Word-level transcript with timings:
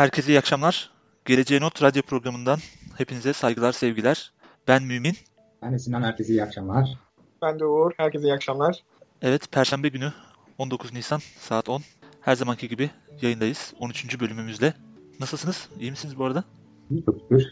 Herkese 0.00 0.32
iyi 0.32 0.38
akşamlar. 0.38 0.90
Geleceğe 1.24 1.60
Not 1.60 1.82
radyo 1.82 2.02
programından 2.02 2.58
hepinize 2.98 3.32
saygılar, 3.32 3.72
sevgiler. 3.72 4.32
Ben 4.68 4.82
Mümin. 4.82 5.16
Ben 5.62 5.72
de 5.72 5.78
Sinan. 5.78 6.02
Herkese 6.02 6.32
iyi 6.32 6.42
akşamlar. 6.42 6.98
Ben 7.42 7.60
de 7.60 7.64
Uğur. 7.64 7.92
Herkese 7.96 8.24
iyi 8.24 8.32
akşamlar. 8.32 8.82
Evet, 9.22 9.52
Perşembe 9.52 9.88
günü 9.88 10.12
19 10.58 10.92
Nisan 10.92 11.20
saat 11.38 11.68
10. 11.68 11.82
Her 12.20 12.36
zamanki 12.36 12.68
gibi 12.68 12.90
yayındayız. 13.22 13.74
13. 13.80 14.20
bölümümüzle. 14.20 14.74
Nasılsınız? 15.20 15.68
İyi 15.80 15.90
misiniz 15.90 16.18
bu 16.18 16.24
arada? 16.24 16.44
İyi 16.90 17.04
çok 17.04 17.16
şükür. 17.20 17.44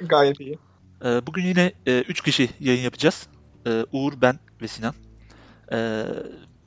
Gayet 0.00 0.40
iyi. 0.40 0.58
Ee, 1.04 1.26
bugün 1.26 1.42
yine 1.42 1.72
3 1.86 2.20
e, 2.20 2.22
kişi 2.24 2.50
yayın 2.60 2.82
yapacağız. 2.82 3.26
Ee, 3.66 3.84
Uğur, 3.92 4.12
ben 4.20 4.38
ve 4.62 4.68
Sinan. 4.68 4.94
Ee, 5.72 6.04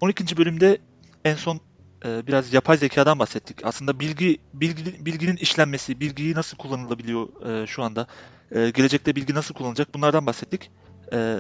12. 0.01 0.37
bölümde 0.37 0.77
en 1.25 1.35
son 1.35 1.59
e, 2.05 2.27
biraz 2.27 2.53
yapay 2.53 2.77
zekadan 2.77 3.19
bahsettik. 3.19 3.65
Aslında 3.65 3.99
bilgi, 3.99 4.37
bilgi 4.53 5.05
bilginin 5.05 5.37
işlenmesi, 5.37 5.99
bilgiyi 5.99 6.35
nasıl 6.35 6.57
kullanılabiliyor 6.57 7.27
e, 7.49 7.67
şu 7.67 7.83
anda, 7.83 8.07
e, 8.51 8.69
gelecekte 8.69 9.15
bilgi 9.15 9.33
nasıl 9.33 9.53
kullanılacak 9.53 9.93
bunlardan 9.93 10.25
bahsettik. 10.25 10.71
E, 11.13 11.37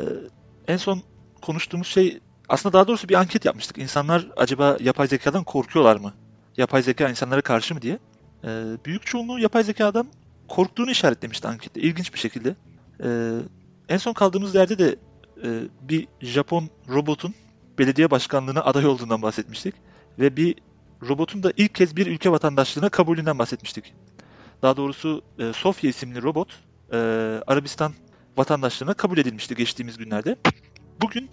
en 0.67 0.77
son 0.77 1.03
konuştuğumuz 1.41 1.87
şey 1.87 2.19
aslında 2.49 2.73
daha 2.73 2.87
doğrusu 2.87 3.09
bir 3.09 3.15
anket 3.15 3.45
yapmıştık. 3.45 3.77
İnsanlar 3.77 4.27
acaba 4.37 4.77
yapay 4.79 5.07
zekadan 5.07 5.43
korkuyorlar 5.43 5.95
mı? 5.95 6.13
Yapay 6.57 6.81
zeka 6.81 7.09
insanlara 7.09 7.41
karşı 7.41 7.73
mı 7.73 7.81
diye. 7.81 7.99
E, 8.43 8.47
büyük 8.85 9.05
çoğunluğu 9.05 9.39
yapay 9.39 9.63
zekadan 9.63 10.07
korktuğunu 10.47 10.91
işaretlemişti 10.91 11.47
ankette. 11.47 11.81
İlginç 11.81 12.13
bir 12.13 12.19
şekilde. 12.19 12.55
E, 13.03 13.37
en 13.89 13.97
son 13.97 14.13
kaldığımız 14.13 14.55
yerde 14.55 14.79
de 14.79 14.95
e, 15.43 15.49
bir 15.81 16.07
Japon 16.21 16.69
robotun 16.89 17.33
belediye 17.79 18.11
başkanlığına 18.11 18.61
aday 18.61 18.85
olduğundan 18.85 19.21
bahsetmiştik 19.21 19.75
ve 20.19 20.37
bir 20.37 20.55
robotun 21.09 21.43
da 21.43 21.53
ilk 21.57 21.75
kez 21.75 21.95
bir 21.95 22.07
ülke 22.07 22.31
vatandaşlığına 22.31 22.89
kabulünden 22.89 23.39
bahsetmiştik. 23.39 23.93
Daha 24.61 24.77
doğrusu 24.77 25.21
e, 25.39 25.53
Sofya 25.53 25.89
isimli 25.89 26.21
robot 26.21 26.59
e, 26.91 26.97
Arabistan 27.47 27.93
vatandaşlığına 28.37 28.93
kabul 28.93 29.17
edilmişti 29.17 29.55
geçtiğimiz 29.55 29.97
günlerde. 29.97 30.35
Bugün 31.01 31.29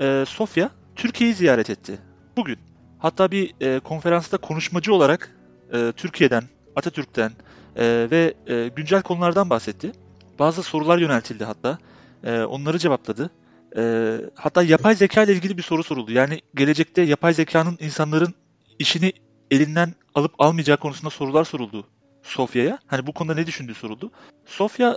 e, 0.00 0.24
Sofya 0.28 0.70
Türkiye'yi 0.96 1.34
ziyaret 1.34 1.70
etti. 1.70 1.98
Bugün. 2.36 2.58
Hatta 2.98 3.30
bir 3.30 3.54
e, 3.60 3.80
konferansta 3.80 4.38
konuşmacı 4.38 4.94
olarak 4.94 5.36
e, 5.72 5.92
Türkiye'den, 5.96 6.44
Atatürk'ten 6.76 7.32
e, 7.76 8.08
ve 8.10 8.34
e, 8.46 8.68
güncel 8.76 9.02
konulardan 9.02 9.50
bahsetti. 9.50 9.92
Bazı 10.38 10.62
sorular 10.62 10.98
yöneltildi 10.98 11.44
hatta. 11.44 11.78
E, 12.24 12.40
onları 12.40 12.78
cevapladı. 12.78 13.30
E, 13.76 14.16
hatta 14.34 14.62
yapay 14.62 14.94
zeka 14.94 15.22
ile 15.22 15.32
ilgili 15.32 15.56
bir 15.56 15.62
soru 15.62 15.82
soruldu. 15.82 16.12
Yani 16.12 16.40
gelecekte 16.54 17.02
yapay 17.02 17.34
zekanın 17.34 17.76
insanların 17.80 18.34
işini 18.78 19.12
elinden 19.50 19.94
alıp 20.14 20.32
almayacağı 20.38 20.76
konusunda 20.76 21.10
sorular 21.10 21.44
soruldu 21.44 21.86
Sofya'ya. 22.22 22.78
Hani 22.86 23.06
bu 23.06 23.12
konuda 23.12 23.34
ne 23.34 23.46
düşündüğü 23.46 23.74
soruldu. 23.74 24.10
Sofya 24.46 24.96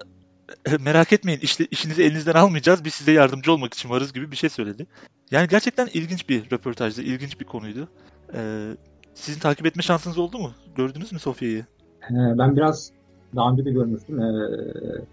"E, 0.66 0.78
merak 0.78 1.14
etmeyin 1.14 1.40
işte 1.40 1.66
işinizi 1.72 2.04
elinizden 2.04 2.34
almayacağız 2.34 2.86
biz 2.86 2.94
size 2.94 3.12
yardımcı 3.12 3.52
olmak 3.54 3.74
için 3.74 3.90
varız 3.90 4.14
gibi 4.14 4.32
bir 4.32 4.36
şey 4.36 4.50
söyledi. 4.50 4.88
Yani 5.32 5.48
gerçekten 5.48 5.88
ilginç 5.94 6.30
bir 6.30 6.52
röportajdı, 6.52 7.02
ilginç 7.02 7.40
bir 7.40 7.46
konuydu. 7.46 7.88
Ee, 8.34 8.72
sizin 9.14 9.40
takip 9.40 9.66
etme 9.66 9.82
şansınız 9.82 10.18
oldu 10.18 10.40
mu? 10.40 10.52
Gördünüz 10.76 11.12
mü 11.12 11.20
Sofya'yı? 11.20 11.66
Ee, 12.04 12.38
ben 12.38 12.56
biraz 12.56 12.92
daha 13.36 13.52
önce 13.52 13.66
de 13.66 13.72
görmüştüm. 13.72 14.20
Ee, 14.20 14.32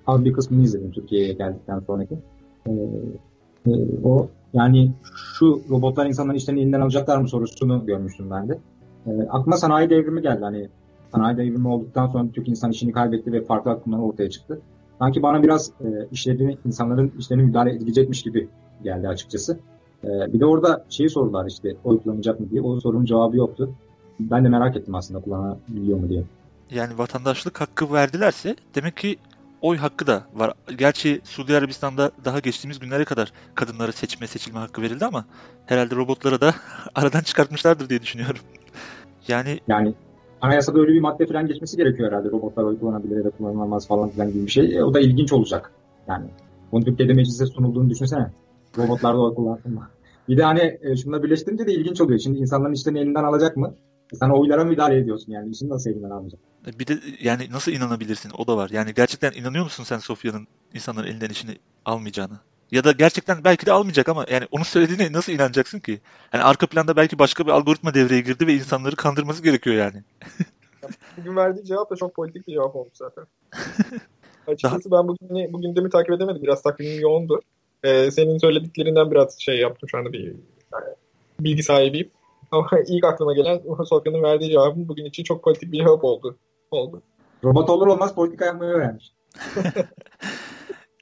az 0.06 0.24
bir 0.24 0.32
kısmını 0.32 0.64
izledim 0.64 0.92
Türkiye'ye 0.92 1.32
geldikten 1.32 1.80
sonraki. 1.80 2.14
Ee, 2.66 2.70
e, 3.66 3.72
o 4.04 4.28
yani 4.54 4.92
şu 5.38 5.62
robotlar 5.70 6.06
insanların 6.06 6.36
işlerini 6.36 6.60
elinden 6.60 6.80
alacaklar 6.80 7.18
mı 7.18 7.28
sorusunu 7.28 7.86
görmüştüm 7.86 8.30
ben 8.30 8.48
de. 8.48 8.58
Ee, 9.06 9.10
aklıma 9.30 9.56
sanayi 9.56 9.90
devrimi 9.90 10.22
geldi. 10.22 10.40
Hani 10.40 10.68
sanayi 11.12 11.36
devrimi 11.36 11.68
olduktan 11.68 12.06
sonra 12.06 12.28
Türk 12.32 12.48
insan 12.48 12.70
işini 12.70 12.92
kaybetti 12.92 13.32
ve 13.32 13.44
farklı 13.44 13.70
akımlar 13.70 13.98
ortaya 13.98 14.30
çıktı. 14.30 14.60
Sanki 14.98 15.22
bana 15.22 15.42
biraz 15.42 15.70
e, 15.80 16.08
işlerini, 16.12 16.58
insanların 16.66 17.12
işlerine 17.18 17.44
müdahale 17.44 17.70
edilecekmiş 17.70 18.22
gibi 18.22 18.48
geldi 18.84 19.08
açıkçası. 19.08 19.58
Ee, 20.04 20.08
bir 20.08 20.40
de 20.40 20.46
orada 20.46 20.84
şeyi 20.88 21.10
sordular 21.10 21.46
işte 21.46 21.76
oy 21.84 22.02
kullanacak 22.02 22.40
mı 22.40 22.50
diye. 22.50 22.62
O 22.62 22.80
sorunun 22.80 23.04
cevabı 23.04 23.36
yoktu. 23.36 23.70
Ben 24.20 24.44
de 24.44 24.48
merak 24.48 24.76
ettim 24.76 24.94
aslında 24.94 25.20
kullanabiliyor 25.20 25.98
mu 25.98 26.08
diye. 26.08 26.24
Yani 26.70 26.98
vatandaşlık 26.98 27.60
hakkı 27.60 27.92
verdilerse 27.92 28.56
demek 28.74 28.96
ki 28.96 29.16
oy 29.62 29.76
hakkı 29.76 30.06
da 30.06 30.22
var. 30.34 30.52
Gerçi 30.78 31.20
Suudi 31.24 31.56
Arabistan'da 31.56 32.10
daha 32.24 32.40
geçtiğimiz 32.40 32.78
günlere 32.78 33.04
kadar 33.04 33.32
kadınlara 33.54 33.92
seçme 33.92 34.26
seçilme 34.26 34.58
hakkı 34.58 34.82
verildi 34.82 35.04
ama 35.04 35.24
herhalde 35.66 35.96
robotlara 35.96 36.40
da 36.40 36.54
aradan 36.94 37.20
çıkartmışlardır 37.20 37.88
diye 37.88 38.02
düşünüyorum. 38.02 38.40
Yani 39.28 39.60
Yani 39.68 39.94
anayasada 40.40 40.80
öyle 40.80 40.92
bir 40.92 41.00
madde 41.00 41.26
falan 41.26 41.46
geçmesi 41.46 41.76
gerekiyor 41.76 42.12
herhalde. 42.12 42.28
Robotlar 42.28 42.64
oy 42.64 42.78
kullanabilir 42.78 43.16
ya 43.16 43.24
da 43.24 43.30
kullanılamaz 43.30 43.88
falan 43.88 44.10
filan 44.10 44.32
gibi 44.32 44.46
bir 44.46 44.50
şey. 44.50 44.76
E, 44.76 44.84
o 44.84 44.94
da 44.94 45.00
ilginç 45.00 45.32
olacak. 45.32 45.72
Yani 46.08 46.26
bunu 46.72 46.84
Türkiye'de 46.84 47.12
meclise 47.12 47.46
sunulduğunu 47.46 47.90
düşünsene. 47.90 48.30
Robotlar 48.78 49.14
da 49.14 49.20
oy 49.20 49.34
kullansın 49.34 49.74
mı? 49.74 49.88
Bir 50.28 50.36
de 50.36 50.42
hani 50.42 50.78
e, 50.82 50.96
şununla 50.96 51.22
birleştirince 51.22 51.66
de 51.66 51.72
ilginç 51.72 52.00
oluyor. 52.00 52.18
Şimdi 52.18 52.38
insanların 52.38 52.72
işlerini 52.72 52.98
elinden 52.98 53.24
alacak 53.24 53.56
mı? 53.56 53.74
E, 54.12 54.16
Sen 54.16 54.30
oylara 54.30 54.64
müdahale 54.64 54.98
ediyorsun 54.98 55.32
yani. 55.32 55.50
İşini 55.50 55.68
nasıl 55.68 55.90
elinden 55.90 56.10
alacak? 56.10 56.40
bir 56.66 56.86
de 56.86 56.98
yani 57.20 57.50
nasıl 57.50 57.72
inanabilirsin 57.72 58.32
o 58.38 58.46
da 58.46 58.56
var. 58.56 58.70
Yani 58.72 58.94
gerçekten 58.94 59.32
inanıyor 59.32 59.64
musun 59.64 59.84
sen 59.84 59.98
Sofya'nın 59.98 60.46
insanların 60.74 61.06
elinden 61.06 61.28
işini 61.28 61.58
almayacağını? 61.84 62.40
Ya 62.70 62.84
da 62.84 62.92
gerçekten 62.92 63.44
belki 63.44 63.66
de 63.66 63.72
almayacak 63.72 64.08
ama 64.08 64.26
yani 64.30 64.46
onun 64.50 64.62
söylediğine 64.62 65.12
nasıl 65.12 65.32
inanacaksın 65.32 65.78
ki? 65.78 66.00
Yani 66.32 66.44
arka 66.44 66.66
planda 66.66 66.96
belki 66.96 67.18
başka 67.18 67.46
bir 67.46 67.50
algoritma 67.50 67.94
devreye 67.94 68.20
girdi 68.20 68.46
ve 68.46 68.54
insanları 68.54 68.96
kandırması 68.96 69.42
gerekiyor 69.42 69.76
yani. 69.76 70.02
Bugün 71.16 71.36
verdiği 71.36 71.64
cevap 71.64 71.90
da 71.90 71.96
çok 71.96 72.14
politik 72.14 72.48
bir 72.48 72.52
cevap 72.52 72.76
olmuş 72.76 72.92
zaten. 72.94 73.24
Açıkçası 74.46 74.90
ben 74.90 75.08
bugün, 75.08 75.52
bugün 75.52 75.68
gündemi 75.68 75.90
takip 75.90 76.10
edemedim. 76.12 76.42
Biraz 76.42 76.62
takvimim 76.62 77.00
yoğundu. 77.00 77.40
Ee, 77.84 78.10
senin 78.10 78.38
söylediklerinden 78.38 79.10
biraz 79.10 79.40
şey 79.40 79.58
yaptım 79.58 79.88
şu 79.88 79.98
anda 79.98 80.12
bir 80.12 80.24
yani 80.72 80.94
bilgi 81.40 81.62
sahibiyim. 81.62 82.10
Ama 82.50 82.68
ilk 82.86 83.04
aklıma 83.04 83.34
gelen 83.34 83.62
Sofya'nın 83.84 84.22
verdiği 84.22 84.50
cevabın 84.50 84.88
bugün 84.88 85.04
için 85.04 85.24
çok 85.24 85.44
politik 85.44 85.72
bir 85.72 85.78
cevap 85.78 86.04
oldu. 86.04 86.38
oldu. 86.70 87.02
Robot 87.44 87.70
olur 87.70 87.86
olmaz 87.86 88.14
politika 88.14 88.44
yapmayı 88.44 88.70
öğrenmiş. 88.70 89.12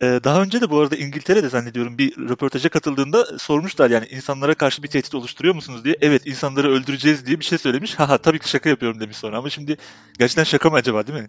Ee, 0.02 0.20
daha 0.25 0.43
önce 0.43 0.61
de 0.61 0.70
bu 0.70 0.79
arada 0.79 0.96
İngiltere'de 0.96 1.49
zannediyorum 1.49 1.99
bir 1.99 2.17
röportaja 2.17 2.69
katıldığında 2.69 3.38
sormuşlar 3.38 3.91
yani 3.91 4.06
insanlara 4.06 4.55
karşı 4.55 4.82
bir 4.82 4.88
tehdit 4.88 5.14
oluşturuyor 5.14 5.55
musunuz 5.55 5.85
diye. 5.85 5.96
Evet 6.00 6.26
insanları 6.26 6.70
öldüreceğiz 6.70 7.26
diye 7.26 7.41
bir 7.41 7.44
şey 7.44 7.58
söylemiş. 7.58 7.94
Haha 7.94 8.19
tabii 8.19 8.38
ki 8.38 8.49
şaka 8.49 8.69
yapıyorum 8.69 9.00
demiş 9.00 9.17
sonra 9.17 9.38
ama 9.38 9.50
şimdi 9.50 9.76
gerçekten 10.19 10.44
şaka 10.44 10.70
mı 10.70 10.76
acaba 10.76 11.06
değil 11.06 11.19
mi? 11.19 11.29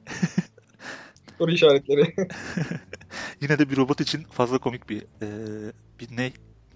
Soru 1.38 1.52
işaretleri. 1.52 2.16
Yine 3.42 3.60
de 3.60 3.70
bir 3.70 3.78
robot 3.78 4.02
için 4.02 4.24
fazla 4.24 4.58
komik 4.58 4.90
bir 4.90 5.02
e, 5.02 5.28
bir 6.00 6.18
ne 6.18 6.32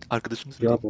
arkadaşımız 0.09 0.61
mı 0.61 0.67
Cevap? 0.67 0.83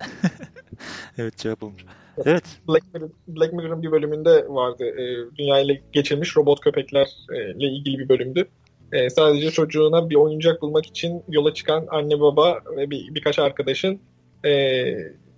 Evet 1.18 1.36
cevap 1.36 1.62
olmuş. 1.62 1.84
Evet. 2.24 2.44
Black, 2.68 2.94
Mirror, 2.94 3.08
Black 3.28 3.52
Mirror'ın 3.52 3.82
bir 3.82 3.92
bölümünde 3.92 4.48
vardı. 4.48 4.84
E, 4.84 5.36
dünyayla 5.38 5.74
geçirmiş 5.92 6.36
robot 6.36 6.60
köpeklerle 6.60 7.68
ilgili 7.68 7.98
bir 7.98 8.08
bölümdü. 8.08 8.48
E, 8.92 9.10
sadece 9.10 9.50
çocuğuna 9.50 10.10
bir 10.10 10.14
oyuncak 10.14 10.62
bulmak 10.62 10.86
için 10.86 11.22
yola 11.28 11.54
çıkan 11.54 11.86
anne 11.90 12.20
baba 12.20 12.60
ve 12.76 12.90
bir, 12.90 13.14
birkaç 13.14 13.38
arkadaşın 13.38 14.00
e, 14.46 14.84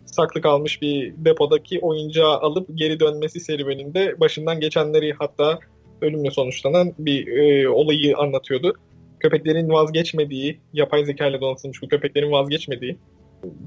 saklı 0.06 0.40
kalmış 0.40 0.82
bir 0.82 1.14
depodaki 1.16 1.80
oyuncağı 1.80 2.38
alıp 2.38 2.68
geri 2.74 3.00
dönmesi 3.00 3.40
serüveninde 3.40 4.20
başından 4.20 4.60
geçenleri 4.60 5.12
hatta 5.12 5.58
ölümle 6.00 6.30
sonuçlanan 6.30 6.92
bir 6.98 7.26
e, 7.26 7.68
olayı 7.68 8.16
anlatıyordu. 8.16 8.74
Köpeklerin 9.20 9.68
vazgeçmediği, 9.68 10.60
yapay 10.72 11.04
zeka 11.04 11.26
ile 11.26 11.40
donatılmış 11.40 11.82
bu 11.82 11.88
köpeklerin 11.88 12.32
vazgeçmediği 12.32 12.98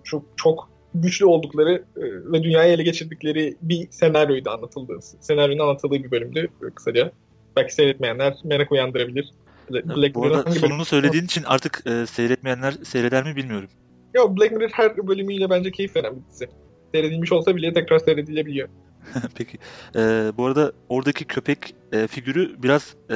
çok 0.04 0.24
çok 0.36 0.70
güçlü 0.94 1.26
oldukları 1.26 1.86
e, 1.98 2.02
ve 2.32 2.44
dünyayı 2.44 2.74
ele 2.74 2.84
geçirdikleri 2.84 3.58
bir 3.62 3.92
senaryoydu 3.92 4.50
anlatıldığı. 4.50 5.02
Senaryonun 5.02 5.64
anlatıldığı 5.64 6.04
bir 6.04 6.12
bölümdü 6.12 6.48
e, 6.68 6.70
kısaca. 6.76 7.12
Belki 7.56 7.74
seyretmeyenler 7.74 8.38
merak 8.44 8.72
uyandırabilir. 8.72 9.34
Black 9.70 10.16
Bu 10.16 10.26
arada 10.26 10.52
sonunu 10.52 10.86
söylediğin 10.86 11.24
için 11.24 11.44
artık 11.44 11.84
e, 11.88 12.06
seyretmeyenler 12.06 12.72
seyreder 12.72 13.24
mi 13.24 13.36
bilmiyorum. 13.36 13.70
Yok 14.16 14.38
Black 14.38 14.52
Mirror 14.52 14.70
her 14.74 15.08
bölümüyle 15.08 15.50
bence 15.50 15.72
keyif 15.72 15.96
veren 15.96 16.16
bir 16.16 16.30
dizi. 16.30 16.50
Seyredilmiş 16.94 17.32
olsa 17.32 17.56
bile 17.56 17.74
tekrar 17.74 18.00
seyredilebiliyor. 18.00 18.70
Peki. 19.36 19.58
E, 19.96 20.32
bu 20.38 20.46
arada 20.46 20.72
oradaki 20.90 21.26
köpek 21.26 21.76
e, 21.92 22.08
figürü 22.08 22.64
biraz 22.64 22.96
e, 23.12 23.16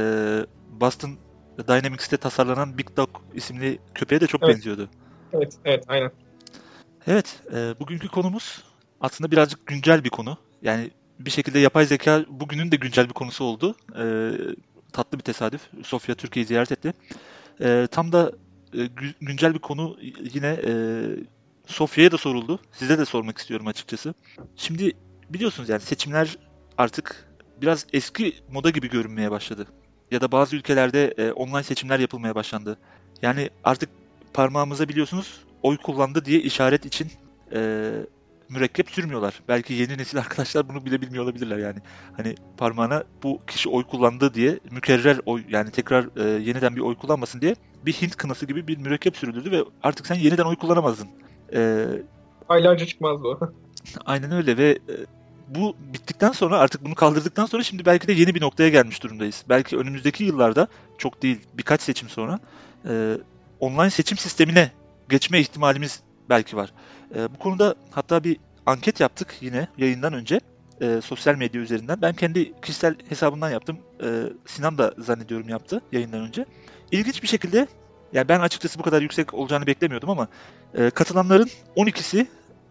Boston 0.80 1.18
Dynamics'te 1.68 2.18
tasarlanan 2.18 2.78
Big 2.78 2.88
Dog 2.98 3.10
isimli 3.34 3.80
köpeğe 3.96 4.22
de 4.22 4.28
çok 4.28 4.44
Evet. 4.44 4.56
benziyordu. 4.56 4.90
Evet, 5.34 5.54
evet 5.66 5.84
aynen. 5.88 6.12
Evet, 7.08 7.42
e, 7.54 7.80
bugünkü 7.80 8.08
konumuz 8.08 8.64
aslında 9.02 9.32
birazcık 9.32 9.68
güncel 9.68 10.04
bir 10.04 10.10
konu. 10.10 10.38
Yani 10.62 10.92
bir 11.20 11.32
şekilde 11.32 11.60
yapay 11.60 11.86
zeka 11.86 12.26
bugünün 12.30 12.72
de 12.72 12.76
güncel 12.76 13.08
bir 13.10 13.14
konusu 13.14 13.44
oldu. 13.44 13.76
E, 14.00 14.32
tatlı 14.94 15.18
bir 15.18 15.24
tesadüf. 15.24 15.62
Sofya 15.84 16.16
Türkiye'yi 16.16 16.48
ziyaret 16.48 16.72
etti. 16.72 16.94
E, 17.62 17.88
tam 17.92 18.12
da 18.12 18.32
e, 18.74 18.78
gü- 18.78 19.14
güncel 19.22 19.54
bir 19.54 19.60
konu 19.60 19.98
yine 20.34 20.60
e, 20.68 20.74
Sofya'ya 21.68 22.12
da 22.12 22.18
soruldu. 22.18 22.60
Size 22.72 22.98
de 22.98 23.06
sormak 23.06 23.38
istiyorum 23.38 23.68
açıkçası. 23.68 24.14
Şimdi 24.56 24.92
biliyorsunuz 25.30 25.70
yani 25.70 25.82
seçimler 25.82 26.38
artık 26.78 27.28
biraz 27.62 27.86
eski 27.94 28.36
moda 28.52 28.70
gibi 28.70 28.90
görünmeye 28.90 29.32
başladı. 29.32 29.68
Ya 30.12 30.22
da 30.22 30.32
bazı 30.32 30.56
ülkelerde 30.56 31.14
e, 31.18 31.32
online 31.32 31.64
seçimler 31.64 32.00
yapılmaya 32.00 32.36
başlandı. 32.36 32.78
Yani 33.22 33.50
artık 33.64 33.90
parmağımıza 34.34 34.90
biliyorsunuz 34.90 35.42
oy 35.64 35.78
kullandı 35.78 36.26
diye 36.26 36.40
işaret 36.40 36.86
için 36.86 37.12
e, 37.54 37.92
mürekkep 38.50 38.90
sürmüyorlar. 38.90 39.42
Belki 39.48 39.74
yeni 39.74 39.98
nesil 39.98 40.18
arkadaşlar 40.20 40.70
bunu 40.70 40.86
bile 40.86 41.02
bilmiyor 41.02 41.24
olabilirler 41.24 41.58
yani. 41.58 41.80
Hani 42.18 42.36
parmağına 42.58 43.04
bu 43.24 43.40
kişi 43.48 43.70
oy 43.70 43.84
kullandı 43.84 44.34
diye 44.34 44.60
mükerrer 44.72 45.20
oy 45.26 45.44
yani 45.50 45.72
tekrar 45.72 46.06
e, 46.18 46.44
yeniden 46.44 46.76
bir 46.76 46.82
oy 46.82 46.96
kullanmasın 46.96 47.42
diye 47.42 47.56
bir 47.86 47.94
Hint 47.94 48.16
kınası 48.16 48.46
gibi 48.46 48.68
bir 48.68 48.78
mürekkep 48.78 49.18
sürülürdü 49.18 49.52
ve 49.52 49.64
artık 49.84 50.08
sen 50.08 50.16
yeniden 50.16 50.44
oy 50.44 50.56
kullanamazdın. 50.56 51.08
E, 51.54 51.86
Aylarca 52.50 52.86
çıkmaz 52.86 53.24
bu. 53.24 53.40
Aynen 54.06 54.32
öyle 54.32 54.58
ve 54.58 54.70
e, 54.70 54.96
bu 55.48 55.76
bittikten 55.94 56.32
sonra 56.32 56.58
artık 56.58 56.86
bunu 56.86 56.96
kaldırdıktan 56.96 57.46
sonra 57.46 57.64
şimdi 57.64 57.86
belki 57.86 58.08
de 58.08 58.14
yeni 58.14 58.36
bir 58.36 58.42
noktaya 58.42 58.70
gelmiş 58.70 59.04
durumdayız. 59.04 59.44
Belki 59.50 59.78
önümüzdeki 59.78 60.24
yıllarda 60.24 60.68
çok 60.98 61.22
değil 61.22 61.40
birkaç 61.54 61.82
seçim 61.82 62.10
sonra 62.10 62.40
e, 62.90 63.18
online 63.60 63.90
seçim 63.90 64.18
sistemine 64.18 64.72
geçme 65.14 65.40
ihtimalimiz 65.40 66.00
belki 66.30 66.58
var. 66.58 66.74
E, 67.16 67.34
bu 67.34 67.40
konuda 67.40 67.76
hatta 67.92 68.24
bir 68.24 68.38
anket 68.66 69.00
yaptık 69.00 69.36
yine 69.42 69.68
yayından 69.78 70.14
önce 70.14 70.40
e, 70.82 71.02
sosyal 71.02 71.36
medya 71.36 71.62
üzerinden. 71.62 72.02
Ben 72.02 72.14
kendi 72.14 72.62
kişisel 72.62 72.96
hesabımdan 73.10 73.50
yaptım. 73.50 73.78
E, 74.04 74.08
Sinan 74.46 74.78
da 74.78 74.94
zannediyorum 74.98 75.50
yaptı 75.50 75.82
yayından 75.92 76.22
önce. 76.22 76.46
İlginç 76.92 77.24
bir 77.24 77.28
şekilde 77.28 77.68
yani 78.14 78.30
ben 78.30 78.40
açıkçası 78.40 78.80
bu 78.80 78.84
kadar 78.84 79.02
yüksek 79.02 79.34
olacağını 79.34 79.68
beklemiyordum 79.68 80.10
ama 80.10 80.28
e, 80.74 80.90
katılanların 80.90 81.50
12'si 81.76 82.26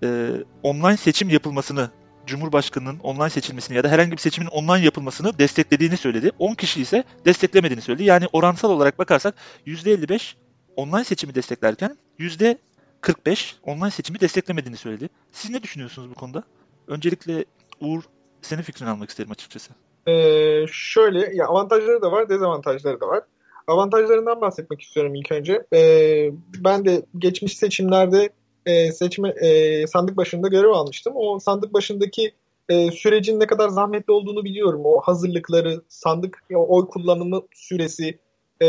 e, 0.05 0.31
online 0.63 0.97
seçim 0.97 1.29
yapılmasını, 1.29 1.91
Cumhurbaşkanının 2.27 2.99
online 2.99 3.31
seçilmesini 3.31 3.77
ya 3.77 3.85
da 3.85 3.89
herhangi 3.89 4.13
bir 4.13 4.17
seçimin 4.17 4.49
online 4.49 4.85
yapılmasını 4.85 5.39
desteklediğini 5.39 5.97
söyledi. 5.97 6.31
10 6.39 6.55
kişi 6.55 6.81
ise 6.81 7.05
desteklemediğini 7.25 7.83
söyledi. 7.83 8.05
Yani 8.05 8.27
oransal 8.33 8.71
olarak 8.71 8.99
bakarsak 8.99 9.35
%55 9.67 10.35
online 10.77 11.05
seçimi 11.05 11.35
desteklerken 11.35 11.97
%45 12.23 13.55
online 13.62 13.91
seçimi 13.91 14.21
desteklemediğini 14.21 14.76
söyledi. 14.76 15.09
Siz 15.33 15.50
ne 15.50 15.62
düşünüyorsunuz 15.62 16.11
bu 16.11 16.14
konuda? 16.14 16.43
öncelikle 16.88 17.45
Uğur 17.81 18.02
senin 18.43 18.62
fikrini 18.62 18.88
almak 18.88 19.11
isterim 19.11 19.31
açıkçası. 19.31 19.73
Ee, 20.07 20.67
şöyle 20.73 21.37
ya 21.37 21.47
avantajları 21.47 22.02
da 22.02 22.12
var, 22.12 22.29
dezavantajları 22.29 23.00
da 23.00 23.09
var. 23.09 23.23
Avantajlarından 23.67 24.41
bahsetmek 24.41 24.81
istiyorum 24.81 25.14
ilk 25.14 25.33
önce. 25.33 25.67
Ee, 25.73 26.31
ben 26.59 26.85
de 26.85 27.02
geçmiş 27.19 27.57
seçimlerde 27.57 28.31
e, 28.67 28.93
seçme 28.93 29.29
e, 29.29 29.87
sandık 29.87 30.17
başında 30.17 30.49
görev 30.49 30.69
almıştım. 30.69 31.12
O 31.17 31.38
sandık 31.38 31.73
başındaki 31.73 32.33
e, 32.69 32.91
sürecin 32.91 33.41
ne 33.41 33.47
kadar 33.47 33.69
zahmetli 33.69 34.12
olduğunu 34.12 34.45
biliyorum. 34.45 34.81
O 34.85 35.00
hazırlıkları, 35.00 35.83
sandık 35.88 36.45
oy 36.55 36.87
kullanımı 36.87 37.43
süresi 37.55 38.19
e, 38.62 38.69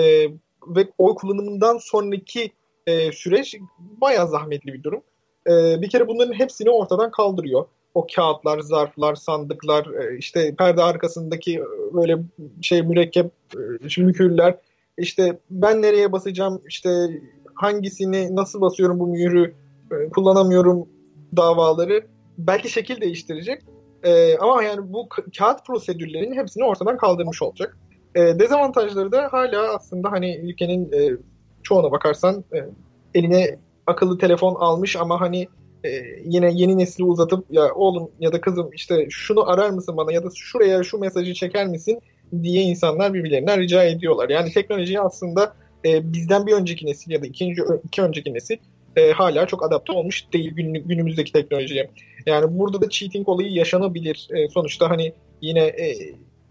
ve 0.68 0.88
oy 0.98 1.16
kullanımından 1.16 1.78
sonraki 1.78 2.52
e, 2.88 3.12
süreç 3.12 3.56
bayağı 3.80 4.28
zahmetli 4.28 4.74
bir 4.74 4.84
durum. 4.84 5.02
E, 5.48 5.82
bir 5.82 5.90
kere 5.90 6.08
bunların 6.08 6.34
hepsini 6.34 6.70
ortadan 6.70 7.12
kaldırıyor. 7.12 7.66
O 7.94 8.08
kağıtlar, 8.16 8.60
zarflar, 8.60 9.16
sandıklar, 9.16 9.86
e, 9.86 10.18
işte 10.18 10.56
perde 10.56 10.84
arkasındaki 10.84 11.56
e, 11.56 11.94
böyle 11.94 12.18
şey 12.62 12.82
mürekkep, 12.82 13.32
e, 13.98 14.02
mükürler. 14.02 14.58
İşte 14.98 15.40
ben 15.50 15.82
nereye 15.82 16.12
basacağım, 16.12 16.62
işte 16.68 16.90
hangisini 17.56 18.36
nasıl 18.36 18.62
basıyorum 18.62 19.00
bu 19.00 19.08
mühürü 19.08 19.54
e, 19.92 20.10
kullanamıyorum 20.10 20.88
davaları 21.38 22.06
belki 22.38 22.70
şekil 22.70 23.02
değiştirecek. 23.02 23.62
E, 24.04 24.38
ama 24.38 24.64
yani 24.64 24.94
bu 24.94 25.02
ka- 25.02 25.38
kağıt 25.38 25.66
prosedürlerinin 25.66 26.36
hepsini 26.36 26.64
ortadan 26.64 26.98
kaldırmış 26.98 27.42
olacak. 27.42 27.78
E, 28.16 28.20
dezavantajları 28.40 29.12
da 29.12 29.28
hala 29.32 29.76
aslında 29.76 30.12
hani 30.12 30.38
ülkenin 30.38 30.92
e, 30.92 31.18
çoğuna 31.64 31.92
bakarsan 31.92 32.44
e, 32.54 32.58
eline 33.20 33.58
akıllı 33.88 34.18
telefon 34.18 34.56
almış 34.56 34.96
ama 34.96 35.22
hani 35.22 35.48
e, 35.84 35.90
yine 36.26 36.52
yeni 36.54 36.78
nesli 36.78 37.04
uzatıp 37.04 37.46
ya 37.52 37.74
oğlum 37.74 38.12
ya 38.20 38.34
da 38.34 38.42
kızım 38.42 38.70
işte 38.74 39.08
şunu 39.10 39.50
arar 39.50 39.70
mısın 39.70 39.98
bana 39.98 40.12
ya 40.12 40.24
da 40.24 40.30
şuraya 40.36 40.84
şu 40.84 40.98
mesajı 40.98 41.34
çeker 41.34 41.68
misin 41.68 42.00
diye 42.44 42.64
insanlar 42.64 43.14
birbirlerinden 43.14 43.60
rica 43.60 43.84
ediyorlar. 43.84 44.30
Yani 44.30 44.52
teknolojiyi 44.52 45.00
aslında 45.00 45.54
e, 45.86 46.14
bizden 46.14 46.48
bir 46.48 46.54
önceki 46.54 46.86
nesil 46.86 47.12
ya 47.12 47.22
da 47.22 47.28
ikinci 47.28 47.62
iki 47.84 48.02
önceki 48.02 48.34
nesil 48.34 48.58
e, 48.96 49.12
hala 49.12 49.48
çok 49.48 49.66
adapte 49.66 49.92
olmuş 49.94 50.34
değil 50.34 50.52
gün, 50.56 50.74
günümüzdeki 50.74 51.32
teknolojiye. 51.32 51.90
Yani 52.26 52.60
burada 52.60 52.82
da 52.82 52.90
cheating 52.90 53.30
olayı 53.30 53.52
yaşanabilir. 53.52 54.28
E, 54.32 54.50
sonuçta 54.50 54.90
hani 54.90 55.14
yine 55.42 55.64
e, 55.64 55.96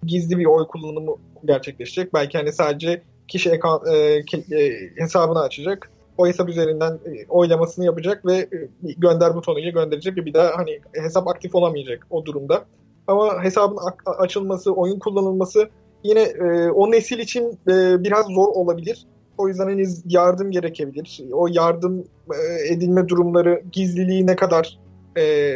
gizli 0.07 0.39
bir 0.39 0.47
oy 0.47 0.67
kullanımı 0.67 1.17
gerçekleşecek. 1.45 2.15
Belki 2.15 2.39
hani 2.39 2.53
sadece 2.53 3.03
kişi 3.33 3.51
ekran, 3.51 3.81
e, 3.95 4.25
ki, 4.25 4.45
e, 4.53 4.61
hesabını 5.03 5.41
açacak. 5.41 5.91
O 6.19 6.27
hesap 6.27 6.49
üzerinden 6.49 6.93
e, 6.93 7.27
oylamasını 7.29 7.85
yapacak 7.85 8.27
ve 8.27 8.35
e, 8.35 8.69
gönder 8.97 9.35
butonuyla 9.35 9.71
gönderecek 9.71 10.17
ve 10.17 10.27
bir 10.27 10.35
daha 10.35 10.59
hani 10.59 10.81
hesap 10.93 11.29
aktif 11.29 11.55
olamayacak 11.55 12.07
o 12.11 12.25
durumda. 12.25 12.65
Ama 13.07 13.45
hesabın 13.45 13.79
açılması, 14.07 14.73
oyun 14.73 14.99
kullanılması 14.99 15.69
yine 16.05 16.21
e, 16.21 16.71
o 16.71 16.91
nesil 16.91 17.19
için 17.19 17.59
e, 17.69 18.05
biraz 18.05 18.27
zor 18.27 18.49
olabilir. 18.49 19.07
O 19.39 19.49
yüzden 19.49 19.69
henüz 19.69 20.03
yardım 20.07 20.51
gerekebilir. 20.51 21.23
O 21.33 21.47
yardım 21.51 22.05
e, 22.31 22.73
edilme 22.75 23.09
durumları 23.09 23.63
gizliliği 23.73 24.27
ne 24.27 24.37
kadar 24.37 24.79
e, 25.19 25.55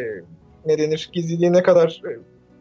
ne 0.67 0.79
denir? 0.79 1.11
Gizliliği 1.13 1.53
ne 1.53 1.63
kadar 1.63 2.03
e, 2.05 2.11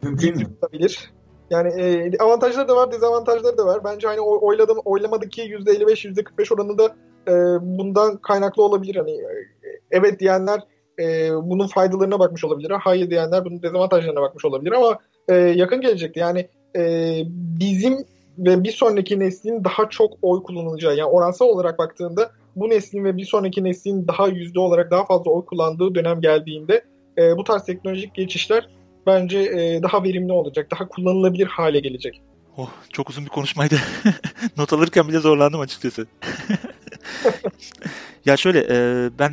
Mümkün 0.06 0.36
mü? 0.36 0.44
tutabilir? 0.44 1.10
Yani 1.50 1.82
e, 1.82 2.18
avantajları 2.18 2.68
da 2.68 2.76
var, 2.76 2.92
dezavantajları 2.92 3.58
da 3.58 3.66
var. 3.66 3.84
Bence 3.84 4.06
hani 4.06 4.20
oy- 4.20 4.38
oyladım, 4.42 4.78
oylamadaki 4.84 5.42
%55, 5.42 6.04
%45 6.04 6.54
oranı 6.54 6.78
da 6.78 6.96
e, 7.28 7.32
bundan 7.78 8.16
kaynaklı 8.16 8.62
olabilir. 8.62 8.96
Hani 8.96 9.10
e, 9.10 9.46
evet 9.90 10.20
diyenler 10.20 10.60
e, 10.98 11.30
bunun 11.42 11.66
faydalarına 11.66 12.18
bakmış 12.18 12.44
olabilir. 12.44 12.70
Hayır 12.70 13.10
diyenler 13.10 13.44
bunun 13.44 13.62
dezavantajlarına 13.62 14.20
bakmış 14.20 14.44
olabilir 14.44 14.72
ama 14.72 14.98
e, 15.28 15.34
yakın 15.34 15.80
gelecekte 15.80 16.20
yani 16.20 16.48
e, 16.76 17.22
bizim 17.60 18.04
ve 18.38 18.64
bir 18.64 18.72
sonraki 18.72 19.18
neslin 19.18 19.64
daha 19.64 19.88
çok 19.88 20.12
oy 20.22 20.42
kullanılacağı 20.42 20.96
yani 20.96 21.10
oransal 21.10 21.46
olarak 21.46 21.78
baktığında 21.78 22.30
bu 22.56 22.70
neslin 22.70 23.04
ve 23.04 23.16
bir 23.16 23.24
sonraki 23.24 23.64
neslin 23.64 24.08
daha 24.08 24.28
yüzde 24.28 24.60
olarak 24.60 24.90
daha 24.90 25.04
fazla 25.04 25.30
oy 25.30 25.44
kullandığı 25.44 25.94
dönem 25.94 26.20
geldiğinde 26.20 26.84
e, 27.18 27.36
bu 27.36 27.44
tarz 27.44 27.64
teknolojik 27.64 28.14
geçişler 28.14 28.68
bence 29.06 29.38
e, 29.38 29.82
daha 29.82 30.04
verimli 30.04 30.32
olacak, 30.32 30.70
daha 30.70 30.88
kullanılabilir 30.88 31.46
hale 31.46 31.80
gelecek. 31.80 32.22
Oh, 32.56 32.70
çok 32.92 33.10
uzun 33.10 33.24
bir 33.24 33.30
konuşmaydı. 33.30 33.74
Not 34.56 34.72
alırken 34.72 35.08
bile 35.08 35.18
zorlandım 35.18 35.60
açıkçası. 35.60 36.06
ya 38.24 38.36
şöyle 38.36 38.66
e, 38.70 39.10
ben 39.18 39.32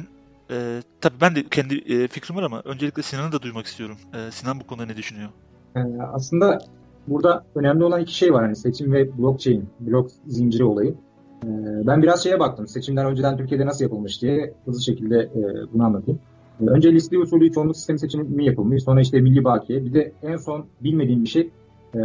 e, 0.51 0.81
tabii 1.01 1.21
ben 1.21 1.35
de 1.35 1.43
kendi 1.51 1.75
e, 1.75 2.07
fikrim 2.07 2.35
var 2.35 2.43
ama 2.43 2.61
öncelikle 2.65 3.03
Sinan'ı 3.03 3.31
da 3.31 3.41
duymak 3.41 3.65
istiyorum. 3.65 3.97
E, 4.13 4.31
Sinan 4.31 4.59
bu 4.59 4.67
konuda 4.67 4.85
ne 4.85 4.97
düşünüyor? 4.97 5.29
Ee, 5.75 5.79
aslında 6.13 6.59
burada 7.07 7.43
önemli 7.55 7.83
olan 7.83 8.01
iki 8.01 8.15
şey 8.15 8.33
var. 8.33 8.43
Hani 8.43 8.55
seçim 8.55 8.93
ve 8.93 9.17
blockchain, 9.17 9.69
blok 9.79 10.11
zinciri 10.27 10.63
olayı. 10.63 10.95
Ee, 11.43 11.47
ben 11.87 12.01
biraz 12.01 12.23
şeye 12.23 12.39
baktım. 12.39 12.67
Seçimler 12.67 13.05
önceden 13.05 13.37
Türkiye'de 13.37 13.65
nasıl 13.65 13.83
yapılmış 13.83 14.21
diye 14.21 14.53
hızlı 14.65 14.81
şekilde 14.81 15.19
e, 15.19 15.73
bunu 15.73 15.83
anlatayım. 15.83 16.19
Önce 16.67 16.93
listeli 16.93 17.19
usulü 17.19 17.51
çoğunluk 17.51 17.77
sistemi 17.77 17.99
seçimi 17.99 18.45
yapılmış. 18.45 18.83
Sonra 18.83 19.01
işte 19.01 19.21
milli 19.21 19.43
bakiye. 19.43 19.85
Bir 19.85 19.93
de 19.93 20.11
en 20.23 20.37
son 20.37 20.65
bilmediğim 20.83 21.23
bir 21.23 21.29
şey 21.29 21.49
e, 21.95 21.99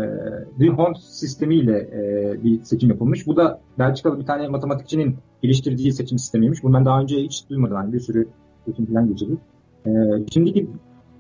D'Hondt 0.61 0.99
sistemiyle 0.99 1.79
e, 1.79 2.45
bir 2.45 2.63
seçim 2.63 2.91
yapılmış. 2.91 3.27
Bu 3.27 3.37
da 3.37 3.61
Belçikalı 3.79 4.21
bir 4.21 4.27
tane 4.27 4.49
matematikçinin 4.49 5.17
geliştirdiği 5.43 5.93
seçim 5.93 6.19
sistemiymiş. 6.19 6.63
Bunu 6.63 6.75
ben 6.75 6.85
daha 6.85 7.01
önce 7.01 7.17
hiç 7.17 7.45
duymadım. 7.51 7.77
Yani 7.77 7.93
bir 7.93 8.01
sürü 8.01 8.29
seçim 8.67 8.87
falan 8.87 9.09
geçirdik. 9.09 9.39
E, 9.87 9.91
şimdiki 10.33 10.69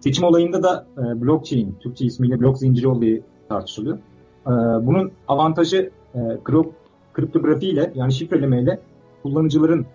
seçim 0.00 0.24
olayında 0.24 0.62
da 0.62 0.86
e, 0.98 1.20
blockchain, 1.20 1.74
Türkçe 1.80 2.04
ismiyle 2.04 2.40
blok 2.40 2.58
zinciri 2.58 2.88
olayı 2.88 3.22
tartışılıyor. 3.48 3.98
E, 4.46 4.50
bunun 4.86 5.10
avantajı 5.28 5.90
e, 6.14 6.18
krip, 6.44 6.66
kriptografiyle 7.14 7.92
yani 7.94 8.12
şifrelemeyle 8.12 8.80
kullanıcıların 9.22 9.86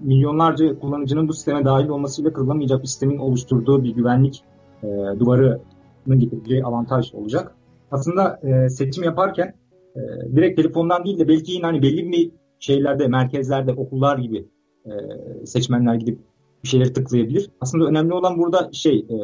milyonlarca 0.00 0.78
kullanıcının 0.78 1.28
bu 1.28 1.32
sisteme 1.32 1.64
dahil 1.64 1.88
olmasıyla 1.88 2.32
kırılamayacak 2.32 2.82
bir 2.82 2.86
sistemin 2.86 3.18
oluşturduğu 3.18 3.84
bir 3.84 3.94
güvenlik 3.94 4.44
e, 4.82 4.86
duvarının 5.18 6.18
getireceği 6.18 6.64
avantaj 6.64 7.14
olacak. 7.14 7.54
Aslında 7.90 8.40
e, 8.42 8.68
seçim 8.68 9.04
yaparken 9.04 9.54
e, 9.96 10.00
direkt 10.36 10.56
telefondan 10.56 11.04
değil 11.04 11.18
de 11.18 11.28
belki 11.28 11.52
yine 11.52 11.66
hani 11.66 11.82
belli 11.82 12.12
bir 12.12 12.30
şeylerde, 12.58 13.08
merkezlerde, 13.08 13.72
okullar 13.72 14.18
gibi 14.18 14.46
e, 14.86 14.92
seçmenler 15.46 15.94
gidip 15.94 16.18
bir 16.62 16.68
şeyleri 16.68 16.92
tıklayabilir. 16.92 17.50
Aslında 17.60 17.86
önemli 17.86 18.14
olan 18.14 18.38
burada 18.38 18.70
şey 18.72 18.98
e, 18.98 19.16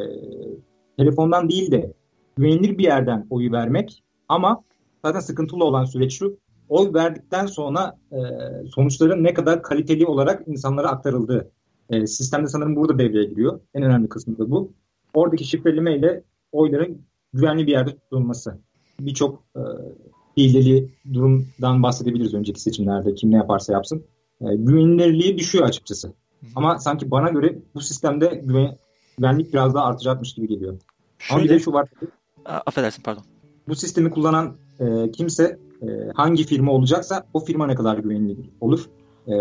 telefondan 0.97 1.49
değil 1.49 1.71
de 1.71 1.93
güvenilir 2.35 2.77
bir 2.77 2.83
yerden 2.83 3.27
oyu 3.29 3.51
vermek 3.51 4.03
ama 4.27 4.63
zaten 5.05 5.19
sıkıntılı 5.19 5.63
olan 5.63 5.85
süreç 5.85 6.19
şu 6.19 6.37
oy 6.69 6.93
verdikten 6.93 7.45
sonra 7.45 7.97
e, 8.11 8.19
sonuçların 8.69 9.23
ne 9.23 9.33
kadar 9.33 9.63
kaliteli 9.63 10.05
olarak 10.05 10.47
insanlara 10.47 10.89
aktarıldığı. 10.89 11.51
E, 11.89 12.07
sistemde 12.07 12.47
sanırım 12.47 12.75
burada 12.75 12.99
devreye 12.99 13.25
giriyor. 13.25 13.59
En 13.73 13.83
önemli 13.83 14.09
kısmı 14.09 14.37
da 14.37 14.51
bu. 14.51 14.71
Oradaki 15.13 15.43
şifreleme 15.45 15.97
ile 15.97 16.23
oyların 16.51 17.01
güvenli 17.33 17.67
bir 17.67 17.71
yerde 17.71 17.91
tutulması. 17.91 18.57
Birçok 18.99 19.43
e, 19.55 19.61
hileli 20.37 20.89
durumdan 21.13 21.83
bahsedebiliriz 21.83 22.33
önceki 22.33 22.61
seçimlerde 22.61 23.15
kim 23.15 23.31
ne 23.31 23.35
yaparsa 23.35 23.73
yapsın. 23.73 24.03
E, 24.41 24.55
güvenilirliği 24.55 25.37
düşüyor 25.37 25.65
açıkçası. 25.65 26.13
Ama 26.55 26.79
sanki 26.79 27.11
bana 27.11 27.29
göre 27.29 27.59
bu 27.75 27.81
sistemde 27.81 28.41
güven, 28.45 28.77
güvenlik 29.17 29.53
biraz 29.53 29.75
daha 29.75 29.85
artacakmış 29.85 30.33
gibi 30.33 30.47
geliyor. 30.47 30.79
Ama 31.31 31.39
bir 31.39 31.43
de 31.43 31.47
Şöyle, 31.47 31.63
şu 31.63 31.73
var. 31.73 31.89
Affedersin 32.45 33.03
pardon. 33.03 33.23
Bu 33.67 33.75
sistemi 33.75 34.09
kullanan 34.09 34.55
e, 34.79 35.11
kimse 35.11 35.59
e, 35.81 35.87
hangi 36.15 36.43
firma 36.43 36.71
olacaksa 36.71 37.23
o 37.33 37.39
firma 37.39 37.67
ne 37.67 37.75
kadar 37.75 37.97
güvenilir 37.97 38.49
olur. 38.61 38.85
E, 39.27 39.35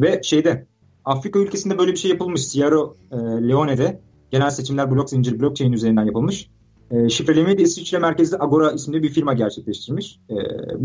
ve 0.00 0.20
şeyde 0.22 0.66
Afrika 1.04 1.38
ülkesinde 1.38 1.78
böyle 1.78 1.92
bir 1.92 1.96
şey 1.96 2.10
yapılmış. 2.10 2.46
Sierra 2.46 2.80
e, 3.12 3.16
Leone'de 3.48 4.00
genel 4.30 4.50
seçimler 4.50 4.90
blok 4.90 5.10
zinciri 5.10 5.40
blockchain 5.40 5.72
üzerinden 5.72 6.04
yapılmış. 6.04 6.50
E, 6.90 7.08
şifrelemeyi 7.08 7.58
de 7.58 7.62
İsviçre 7.62 7.98
merkezli 7.98 8.36
Agora 8.40 8.72
isimli 8.72 9.02
bir 9.02 9.08
firma 9.08 9.32
gerçekleştirmiş. 9.32 10.20
E, 10.30 10.34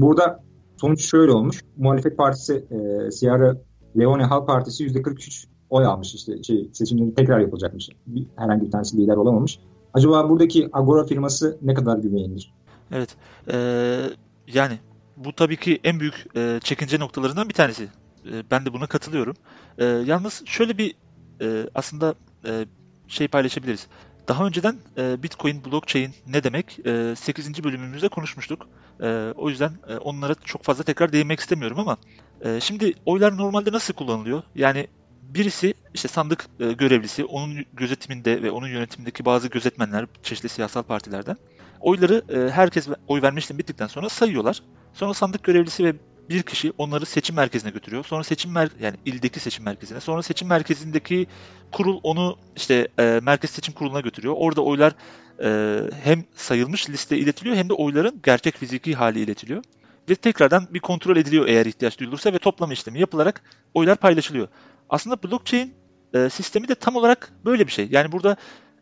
burada 0.02 0.44
sonuç 0.78 1.02
şöyle 1.02 1.32
olmuş. 1.32 1.62
Muhalefet 1.78 2.18
partisi 2.18 2.66
e, 2.72 3.12
Sierra 3.12 3.58
Leone 4.00 4.24
Halk 4.24 4.48
Partisi 4.48 4.88
%43 4.88 5.46
oy 5.70 5.86
almış 5.86 6.16
işte 6.16 6.44
şey, 6.44 6.70
seçimlerin 6.74 7.12
tekrar 7.12 7.40
yapılacakmış. 7.40 7.90
Bir, 8.08 8.26
herhangi 8.36 8.66
bir 8.66 8.72
tanesi 8.72 8.98
lider 8.98 9.16
olamamış. 9.16 9.60
Acaba 9.94 10.30
buradaki 10.30 10.70
Agora 10.74 11.06
firması 11.06 11.58
ne 11.62 11.74
kadar 11.74 11.98
güvenilir? 11.98 12.54
Evet. 12.92 13.16
Ee, 13.52 14.00
yani 14.54 14.80
bu 15.20 15.34
tabii 15.34 15.58
ki 15.58 15.80
en 15.84 16.00
büyük 16.00 16.26
e, 16.36 16.60
çekince 16.64 17.00
noktalarından 17.00 17.50
bir 17.50 17.54
tanesi. 17.54 17.84
E, 18.26 18.52
ben 18.52 18.66
de 18.66 18.74
buna 18.74 18.88
katılıyorum. 18.88 19.36
E, 19.78 19.86
yalnız 19.86 20.46
şöyle 20.46 20.78
bir 20.78 20.96
e, 21.42 21.70
aslında 21.76 22.16
e, 22.46 22.66
şey 23.08 23.28
paylaşabiliriz. 23.28 23.88
Daha 24.28 24.46
önceden 24.48 24.76
e, 24.98 25.24
Bitcoin, 25.24 25.66
blockchain 25.66 26.14
ne 26.28 26.44
demek? 26.44 26.80
E, 26.86 27.16
8. 27.16 27.64
bölümümüzde 27.64 28.10
konuşmuştuk. 28.10 28.68
E, 29.02 29.34
o 29.36 29.50
yüzden 29.50 29.72
e, 29.88 29.98
onlara 29.98 30.36
çok 30.36 30.64
fazla 30.64 30.84
tekrar 30.84 31.14
değinmek 31.14 31.40
istemiyorum 31.40 31.80
ama 31.80 31.98
e, 32.42 32.60
şimdi 32.60 32.94
oylar 33.06 33.38
normalde 33.38 33.72
nasıl 33.72 33.94
kullanılıyor? 33.94 34.44
Yani 34.56 34.88
birisi 35.22 35.74
işte 35.94 36.08
sandık 36.08 36.46
e, 36.60 36.72
görevlisi, 36.72 37.26
onun 37.26 37.66
gözetiminde 37.74 38.44
ve 38.44 38.52
onun 38.52 38.68
yönetimindeki 38.68 39.26
bazı 39.26 39.48
gözetmenler 39.48 40.06
çeşitli 40.24 40.50
siyasal 40.50 40.84
partilerden 40.84 41.38
oyları 41.80 42.24
e, 42.30 42.52
herkes 42.52 42.88
oy 43.08 43.22
verme 43.22 43.40
işlemi 43.40 43.60
bittikten 43.60 43.88
sonra 43.88 44.10
sayıyorlar. 44.10 44.62
Sonra 44.94 45.14
sandık 45.14 45.44
görevlisi 45.44 45.84
ve 45.84 45.94
bir 46.30 46.44
kişi 46.44 46.74
onları 46.78 47.06
seçim 47.06 47.36
merkezine 47.36 47.72
götürüyor. 47.72 48.06
Sonra 48.06 48.24
seçim 48.24 48.52
mer 48.52 48.70
yani 48.82 48.96
ildeki 49.06 49.40
seçim 49.40 49.66
merkezine. 49.66 50.00
Sonra 50.00 50.24
seçim 50.24 50.48
merkezindeki 50.48 51.28
kurul 51.72 52.00
onu 52.04 52.38
işte 52.56 52.88
e, 53.00 53.20
merkez 53.24 53.50
seçim 53.50 53.74
kuruluna 53.74 54.00
götürüyor. 54.00 54.34
Orada 54.38 54.62
oylar 54.62 54.94
e, 55.44 55.80
hem 56.04 56.24
sayılmış 56.36 56.90
liste 56.90 57.18
iletiliyor 57.18 57.56
hem 57.56 57.70
de 57.70 57.74
oyların 57.74 58.22
gerçek 58.24 58.58
fiziki 58.58 58.96
hali 58.96 59.20
iletiliyor. 59.20 59.64
Ve 60.10 60.16
tekrardan 60.16 60.68
bir 60.70 60.80
kontrol 60.80 61.18
ediliyor 61.18 61.48
eğer 61.48 61.66
ihtiyaç 61.66 62.00
duyulursa 62.00 62.34
ve 62.34 62.40
toplama 62.40 62.74
işlemi 62.74 63.00
yapılarak 63.00 63.42
oylar 63.74 63.96
paylaşılıyor. 63.96 64.48
Aslında 64.90 65.24
blockchain 65.24 65.74
e, 66.14 66.30
sistemi 66.30 66.68
de 66.68 66.76
tam 66.76 66.96
olarak 66.96 67.32
böyle 67.46 67.68
bir 67.68 67.72
şey. 67.72 67.88
Yani 67.92 68.12
burada 68.12 68.36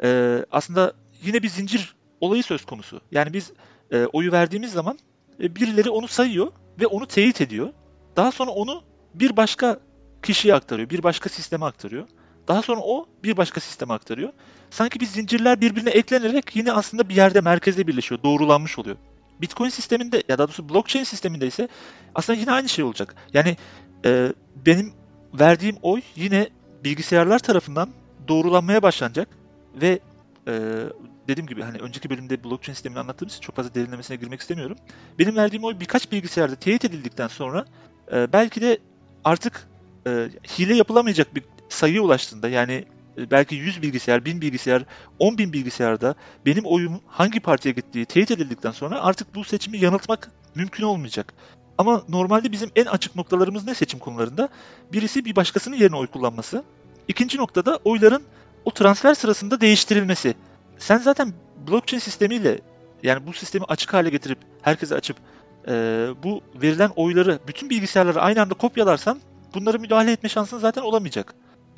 e, 0.04 0.40
aslında 0.52 0.94
yine 1.24 1.44
bir 1.44 1.50
zincir 1.50 1.96
olayı 2.22 2.44
söz 2.44 2.66
konusu. 2.66 3.02
Yani 3.12 3.34
biz 3.34 3.52
e, 3.92 4.06
oyu 4.06 4.32
verdiğimiz 4.32 4.72
zaman 4.72 5.00
e, 5.40 5.56
birileri 5.56 5.90
onu 5.90 6.08
sayıyor 6.08 6.52
ve 6.80 6.88
onu 6.88 7.06
teyit 7.06 7.42
ediyor. 7.42 7.74
Daha 8.16 8.32
sonra 8.32 8.52
onu 8.52 8.84
bir 9.14 9.38
başka 9.38 9.80
kişiye 10.24 10.56
aktarıyor, 10.56 10.90
bir 10.90 11.04
başka 11.04 11.30
sisteme 11.30 11.66
aktarıyor. 11.66 12.08
Daha 12.48 12.62
sonra 12.62 12.82
o 12.82 13.06
bir 13.24 13.38
başka 13.38 13.60
sisteme 13.60 13.94
aktarıyor. 13.94 14.30
Sanki 14.70 15.00
bir 15.00 15.06
zincirler 15.06 15.62
birbirine 15.62 15.90
eklenerek 15.90 16.56
yine 16.56 16.72
aslında 16.72 17.10
bir 17.10 17.16
yerde 17.16 17.42
merkezde 17.42 17.88
birleşiyor, 17.88 18.24
doğrulanmış 18.24 18.80
oluyor. 18.80 18.96
Bitcoin 19.42 19.70
sisteminde 19.70 20.24
ya 20.30 20.38
da 20.38 20.44
doğrusu 20.44 20.70
blockchain 20.70 21.04
sisteminde 21.04 21.48
ise 21.48 21.68
aslında 22.16 22.40
yine 22.40 22.52
aynı 22.52 22.70
şey 22.70 22.86
olacak. 22.86 23.16
Yani 23.34 23.58
e, 24.06 24.34
benim 24.66 24.94
verdiğim 25.34 25.78
oy 25.82 26.02
yine 26.16 26.50
bilgisayarlar 26.84 27.40
tarafından 27.40 27.90
doğrulanmaya 28.28 28.82
başlanacak 28.82 29.28
ve 29.82 30.00
e, 30.48 30.84
dediğim 31.28 31.48
gibi 31.48 31.62
hani 31.62 31.78
önceki 31.78 32.10
bölümde 32.10 32.44
blockchain 32.44 32.74
sistemini 32.74 33.00
anlattığım 33.00 33.28
için 33.28 33.42
çok 33.42 33.56
fazla 33.56 33.76
derinlemesine 33.76 34.18
girmek 34.18 34.42
istemiyorum. 34.42 34.78
Benim 35.20 35.36
verdiğim 35.36 35.64
oy 35.64 35.80
birkaç 35.80 36.12
bilgisayarda 36.12 36.56
teyit 36.56 36.86
edildikten 36.86 37.28
sonra 37.28 37.66
e, 38.14 38.34
belki 38.34 38.62
de 38.62 38.78
artık 39.24 39.68
e, 40.08 40.30
hile 40.60 40.76
yapılamayacak 40.76 41.36
bir 41.36 41.44
sayıya 41.70 42.02
ulaştığında 42.02 42.50
yani 42.50 42.86
e, 43.18 43.32
belki 43.32 43.56
100 43.56 43.82
bilgisayar, 43.82 44.26
1000 44.26 44.42
bilgisayar, 44.42 44.84
10 45.20 45.38
bin 45.38 45.54
bilgisayarda 45.54 46.16
benim 46.46 46.66
oyum 46.66 47.02
hangi 47.08 47.40
partiye 47.40 47.74
gittiği 47.74 48.06
teyit 48.06 48.32
edildikten 48.32 48.72
sonra 48.72 49.02
artık 49.02 49.36
bu 49.36 49.44
seçimi 49.44 49.78
yanıltmak 49.78 50.32
mümkün 50.56 50.84
olmayacak. 50.84 51.34
Ama 51.78 52.04
normalde 52.10 52.52
bizim 52.52 52.72
en 52.76 52.86
açık 52.86 53.16
noktalarımız 53.16 53.66
ne 53.66 53.74
seçim 53.74 54.00
konularında? 54.00 54.50
Birisi 54.94 55.26
bir 55.26 55.36
başkasının 55.36 55.76
yerine 55.76 55.96
oy 55.96 56.08
kullanması. 56.08 56.64
İkinci 57.08 57.38
noktada 57.38 57.80
oyların 57.84 58.24
o 58.68 58.72
transfer 58.72 59.14
sırasında 59.14 59.62
değiştirilmesi. 59.62 60.36
Sen 60.78 60.98
zaten 60.98 61.34
blockchain 61.68 62.00
sistemiyle 62.00 62.60
yani 63.04 63.28
bu 63.28 63.34
sistemi 63.34 63.66
açık 63.66 63.94
hale 63.94 64.10
getirip 64.10 64.38
herkese 64.62 64.96
açıp 64.96 65.18
e, 65.68 65.72
bu 66.24 66.42
verilen 66.56 66.92
oyları 66.96 67.40
bütün 67.48 67.70
bilgisayarlara 67.70 68.20
aynı 68.20 68.42
anda 68.42 68.54
kopyalarsan 68.54 69.20
bunları 69.54 69.80
müdahale 69.80 70.12
etme 70.12 70.30
şansın 70.30 70.58
zaten 70.58 70.82
olamayacak. 70.82 71.36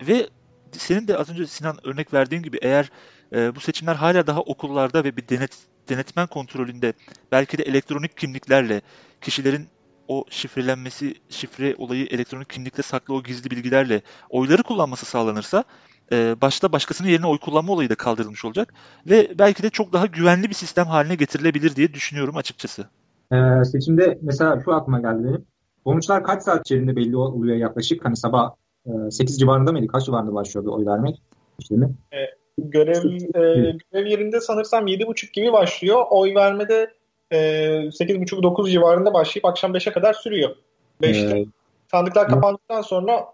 Ve 0.07 0.29
senin 0.71 1.07
de 1.07 1.17
az 1.17 1.29
önce 1.29 1.47
Sinan 1.47 1.77
örnek 1.83 2.13
verdiğin 2.13 2.43
gibi 2.43 2.57
eğer 2.61 2.91
e, 3.35 3.55
bu 3.55 3.59
seçimler 3.59 3.95
hala 3.95 4.27
daha 4.27 4.41
okullarda 4.41 5.03
ve 5.03 5.17
bir 5.17 5.27
denet 5.27 5.57
denetmen 5.89 6.27
kontrolünde 6.27 6.93
belki 7.31 7.57
de 7.57 7.63
elektronik 7.63 8.17
kimliklerle 8.17 8.81
kişilerin 9.21 9.67
o 10.07 10.25
şifrelenmesi, 10.29 11.15
şifre 11.29 11.75
olayı 11.77 12.05
elektronik 12.05 12.49
kimlikte 12.49 12.81
saklı 12.81 13.13
o 13.13 13.23
gizli 13.23 13.51
bilgilerle 13.51 14.01
oyları 14.29 14.63
kullanması 14.63 15.05
sağlanırsa 15.05 15.63
e, 16.11 16.41
başta 16.41 16.71
başkasının 16.71 17.09
yerine 17.09 17.27
oy 17.27 17.37
kullanma 17.37 17.73
olayı 17.73 17.89
da 17.89 17.95
kaldırılmış 17.95 18.45
olacak 18.45 18.73
ve 19.09 19.31
belki 19.39 19.63
de 19.63 19.69
çok 19.69 19.93
daha 19.93 20.05
güvenli 20.05 20.49
bir 20.49 20.53
sistem 20.53 20.85
haline 20.85 21.15
getirilebilir 21.15 21.75
diye 21.75 21.93
düşünüyorum 21.93 22.37
açıkçası. 22.37 22.85
Ee, 23.33 23.65
seçimde 23.65 24.19
mesela 24.21 24.61
şu 24.65 24.73
aklıma 24.73 24.99
geldi 24.99 25.23
benim. 25.23 25.45
Sonuçlar 25.83 26.23
kaç 26.23 26.43
saat 26.43 26.59
içerisinde 26.65 26.95
belli 26.95 27.17
oluyor 27.17 27.57
yaklaşık? 27.57 28.05
Hani 28.05 28.17
sabah 28.17 28.51
e, 28.85 29.11
8 29.11 29.39
civarında 29.39 29.71
mıydı? 29.71 29.87
Kaç 29.87 30.05
civarında 30.05 30.33
başlıyordu 30.33 30.75
oy 30.75 30.85
vermek 30.85 31.21
işlemi? 31.59 31.85
E, 32.13 32.17
görev, 32.57 33.05
e, 33.11 33.77
görev 33.91 34.07
yerinde 34.07 34.39
sanırsam 34.39 34.87
7.30 34.87 35.31
gibi 35.33 35.53
başlıyor. 35.53 36.05
Oy 36.09 36.35
vermede 36.35 36.93
e, 37.31 37.37
8.30-9 37.37 38.71
civarında 38.71 39.13
başlayıp 39.13 39.45
akşam 39.45 39.73
5'e 39.73 39.93
kadar 39.93 40.13
sürüyor. 40.13 40.55
5'te. 41.01 41.45
Sandıklar 41.91 42.27
kapandıktan 42.27 42.81
sonra 42.81 43.25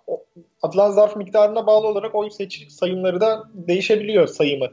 atılan 0.61 0.91
zarf 0.91 1.15
miktarına 1.15 1.67
bağlı 1.67 1.87
olarak 1.87 2.15
oy 2.15 2.29
seçim 2.29 2.69
sayımları 2.69 3.21
da 3.21 3.43
değişebiliyor 3.53 4.27
sayımı. 4.27 4.65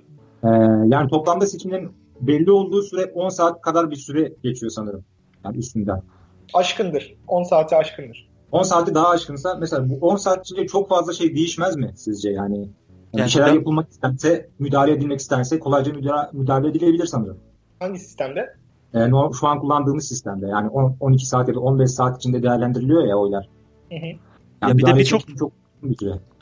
Ee, 0.45 0.49
yani 0.87 1.11
toplamda 1.11 1.47
seçimlerin 1.47 1.92
belli 2.21 2.51
olduğu 2.51 2.83
süre 2.83 3.05
10 3.14 3.29
saat 3.29 3.61
kadar 3.61 3.90
bir 3.90 3.97
süre 3.97 4.33
geçiyor 4.42 4.71
sanırım. 4.71 5.05
Yani 5.45 5.57
üstünden. 5.57 6.03
Aşkındır. 6.55 7.14
10 7.29 7.42
saati 7.42 7.77
aşkındır. 7.77 8.29
10 8.53 8.62
saati 8.62 8.95
daha 8.95 9.09
aşkınsa 9.09 9.55
mesela 9.55 9.90
bu 9.90 10.07
10 10.09 10.16
saat 10.16 10.47
içinde 10.47 10.66
çok 10.66 10.88
fazla 10.88 11.12
şey 11.12 11.35
değişmez 11.35 11.77
mi 11.77 11.92
sizce 11.97 12.31
yani? 12.31 12.59
yani 13.12 13.25
bir 13.25 13.31
şeyler 13.31 13.49
ben... 13.49 13.55
yapılmak 13.55 13.90
istense, 13.90 14.49
müdahale 14.59 14.92
edilmek 14.92 15.21
istense 15.21 15.59
kolayca 15.59 15.92
müdahale, 15.92 16.29
müdahale 16.33 16.68
edilebilir 16.68 17.07
sanırım. 17.07 17.38
Hangi 17.81 17.99
sistemde? 17.99 18.55
Ee, 18.95 19.11
şu 19.40 19.47
an 19.49 19.61
kullandığımız 19.61 20.09
sistemde 20.09 20.47
yani 20.47 20.68
10, 20.68 20.97
12 21.01 21.27
saat 21.27 21.49
ya 21.49 21.55
da 21.55 21.61
15 21.61 21.90
saat 21.90 22.16
içinde 22.16 22.42
değerlendiriliyor 22.42 23.05
ya 23.05 23.16
oylar. 23.16 23.49
Yani 23.92 24.18
ya 24.62 24.78
bir 24.78 24.87
de 24.87 24.96
birçok 24.96 25.38
çok 25.38 25.52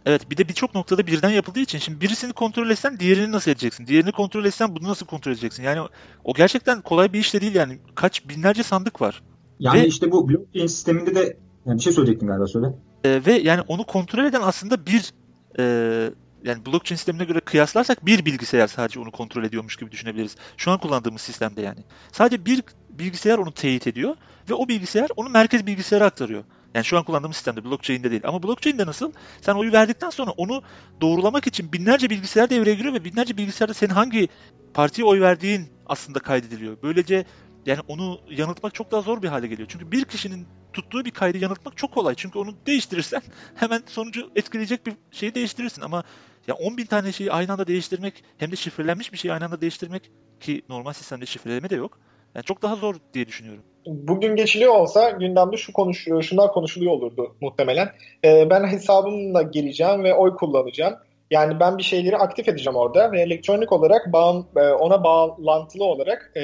Evet 0.06 0.30
bir 0.30 0.36
de 0.36 0.48
birçok 0.48 0.74
noktada 0.74 1.06
birden 1.06 1.30
yapıldığı 1.30 1.60
için 1.60 1.78
şimdi 1.78 2.00
birisini 2.00 2.32
kontrol 2.32 2.70
etsen 2.70 3.00
diğerini 3.00 3.32
nasıl 3.32 3.50
edeceksin? 3.50 3.86
Diğerini 3.86 4.12
kontrol 4.12 4.44
etsen 4.44 4.76
bunu 4.76 4.88
nasıl 4.88 5.06
kontrol 5.06 5.32
edeceksin? 5.32 5.62
Yani 5.62 5.88
o 6.24 6.34
gerçekten 6.34 6.82
kolay 6.82 7.12
bir 7.12 7.18
iş 7.18 7.34
de 7.34 7.40
değil 7.40 7.54
yani. 7.54 7.78
Kaç 7.94 8.28
binlerce 8.28 8.62
sandık 8.62 9.00
var. 9.00 9.22
Yani 9.58 9.80
ve, 9.80 9.86
işte 9.86 10.12
bu 10.12 10.28
blockchain 10.28 10.66
sisteminde 10.66 11.14
de 11.14 11.36
yani 11.66 11.78
bir 11.78 11.82
şey 11.82 11.92
söyleyecektin 11.92 12.26
galiba 12.26 12.46
söyle. 12.46 12.66
E, 13.04 13.26
ve 13.26 13.32
yani 13.32 13.60
onu 13.68 13.84
kontrol 13.84 14.24
eden 14.24 14.40
aslında 14.42 14.86
bir 14.86 15.12
e, 15.58 15.64
yani 16.44 16.66
blockchain 16.66 16.96
sistemine 16.96 17.24
göre 17.24 17.40
kıyaslarsak 17.40 18.06
bir 18.06 18.24
bilgisayar 18.24 18.66
sadece 18.66 19.00
onu 19.00 19.10
kontrol 19.10 19.44
ediyormuş 19.44 19.76
gibi 19.76 19.90
düşünebiliriz. 19.90 20.36
Şu 20.56 20.70
an 20.70 20.78
kullandığımız 20.78 21.20
sistemde 21.20 21.62
yani. 21.62 21.80
Sadece 22.12 22.44
bir 22.44 22.62
bilgisayar 22.90 23.38
onu 23.38 23.52
teyit 23.52 23.86
ediyor 23.86 24.16
ve 24.50 24.54
o 24.54 24.68
bilgisayar 24.68 25.08
onu 25.16 25.28
merkez 25.28 25.66
bilgisayara 25.66 26.04
aktarıyor. 26.04 26.44
Yani 26.74 26.84
şu 26.84 26.98
an 26.98 27.04
kullandığımız 27.04 27.36
sistemde 27.36 27.64
blockchain'de 27.64 28.10
değil. 28.10 28.22
Ama 28.24 28.42
blockchain'de 28.42 28.86
nasıl? 28.86 29.12
Sen 29.40 29.54
oyu 29.54 29.72
verdikten 29.72 30.10
sonra 30.10 30.30
onu 30.30 30.62
doğrulamak 31.00 31.46
için 31.46 31.72
binlerce 31.72 32.10
bilgisayar 32.10 32.50
devreye 32.50 32.74
giriyor 32.74 32.94
ve 32.94 33.04
binlerce 33.04 33.36
bilgisayarda 33.36 33.74
senin 33.74 33.90
hangi 33.90 34.28
partiye 34.74 35.06
oy 35.06 35.20
verdiğin 35.20 35.68
aslında 35.86 36.18
kaydediliyor. 36.18 36.76
Böylece 36.82 37.24
yani 37.66 37.80
onu 37.88 38.20
yanıltmak 38.30 38.74
çok 38.74 38.92
daha 38.92 39.00
zor 39.00 39.22
bir 39.22 39.28
hale 39.28 39.46
geliyor. 39.46 39.68
Çünkü 39.72 39.92
bir 39.92 40.04
kişinin 40.04 40.46
tuttuğu 40.72 41.04
bir 41.04 41.10
kaydı 41.10 41.38
yanıltmak 41.38 41.76
çok 41.76 41.92
kolay. 41.92 42.14
Çünkü 42.14 42.38
onu 42.38 42.54
değiştirirsen 42.66 43.22
hemen 43.54 43.82
sonucu 43.86 44.30
etkileyecek 44.36 44.86
bir 44.86 44.94
şeyi 45.10 45.34
değiştirirsin. 45.34 45.82
Ama 45.82 46.04
ya 46.46 46.54
10 46.54 46.76
bin 46.76 46.86
tane 46.86 47.12
şeyi 47.12 47.32
aynı 47.32 47.52
anda 47.52 47.66
değiştirmek 47.66 48.24
hem 48.38 48.52
de 48.52 48.56
şifrelenmiş 48.56 49.12
bir 49.12 49.18
şeyi 49.18 49.32
aynı 49.32 49.44
anda 49.44 49.60
değiştirmek 49.60 50.10
ki 50.40 50.62
normal 50.68 50.92
sistemde 50.92 51.26
şifreleme 51.26 51.70
de 51.70 51.76
yok. 51.76 51.98
Yani 52.34 52.44
çok 52.44 52.62
daha 52.62 52.76
zor 52.76 52.96
diye 53.14 53.26
düşünüyorum. 53.26 53.64
Bugün 53.90 54.36
geçiliyor 54.36 54.74
olsa 54.74 55.10
gündemde 55.10 55.56
şu 55.56 55.72
konuşuyor, 55.72 56.22
şunlar 56.22 56.52
konuşuluyor 56.52 56.92
olurdu 56.92 57.34
muhtemelen. 57.40 57.88
Ee, 58.24 58.50
ben 58.50 58.66
hesabımla 58.66 59.42
gireceğim 59.42 60.04
ve 60.04 60.14
oy 60.14 60.36
kullanacağım. 60.36 60.94
Yani 61.30 61.60
ben 61.60 61.78
bir 61.78 61.82
şeyleri 61.82 62.16
aktif 62.16 62.48
edeceğim 62.48 62.76
orada 62.76 63.12
ve 63.12 63.20
elektronik 63.20 63.72
olarak 63.72 64.12
bağım, 64.12 64.46
e, 64.56 64.60
ona 64.60 65.04
bağlantılı 65.04 65.84
olarak 65.84 66.32
e, 66.36 66.42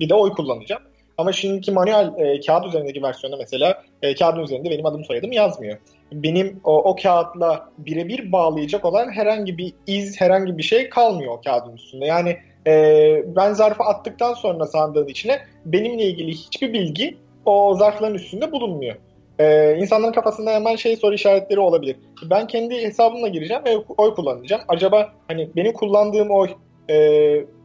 bir 0.00 0.08
de 0.08 0.14
oy 0.14 0.32
kullanacağım. 0.32 0.82
Ama 1.18 1.32
şimdiki 1.32 1.72
manuel 1.72 2.12
e, 2.18 2.40
kağıt 2.40 2.66
üzerindeki 2.66 3.02
versiyonda 3.02 3.36
mesela 3.36 3.82
e, 4.02 4.14
kağıdın 4.14 4.42
üzerinde 4.42 4.70
benim 4.70 4.86
adım 4.86 5.04
soyadım 5.04 5.32
yazmıyor. 5.32 5.78
Benim 6.12 6.60
o, 6.64 6.76
o 6.76 6.96
kağıtla 6.96 7.68
birebir 7.78 8.32
bağlayacak 8.32 8.84
olan 8.84 9.12
herhangi 9.12 9.58
bir 9.58 9.72
iz, 9.86 10.20
herhangi 10.20 10.58
bir 10.58 10.62
şey 10.62 10.88
kalmıyor 10.88 11.32
o 11.32 11.40
kağıdın 11.40 11.76
üstünde. 11.76 12.06
Yani 12.06 12.36
e, 12.68 13.24
ben 13.36 13.52
zarfı 13.52 13.82
attıktan 13.82 14.34
sonra 14.34 14.66
sandığın 14.66 15.06
içine 15.06 15.40
benimle 15.64 16.02
ilgili 16.02 16.30
hiçbir 16.30 16.72
bilgi 16.72 17.16
o 17.44 17.74
zarfların 17.74 18.14
üstünde 18.14 18.52
bulunmuyor. 18.52 18.96
Ee, 19.38 19.76
insanların 19.76 20.12
kafasında 20.12 20.50
hemen 20.50 20.76
şey 20.76 20.96
soru 20.96 21.14
işaretleri 21.14 21.60
olabilir. 21.60 21.96
Ben 22.30 22.46
kendi 22.46 22.74
hesabımla 22.74 23.28
gireceğim 23.28 23.62
ve 23.64 23.76
oy 23.96 24.14
kullanacağım. 24.14 24.62
Acaba 24.68 25.12
hani 25.28 25.50
benim 25.56 25.72
kullandığım 25.72 26.30
oy 26.30 26.50
e, 26.90 26.96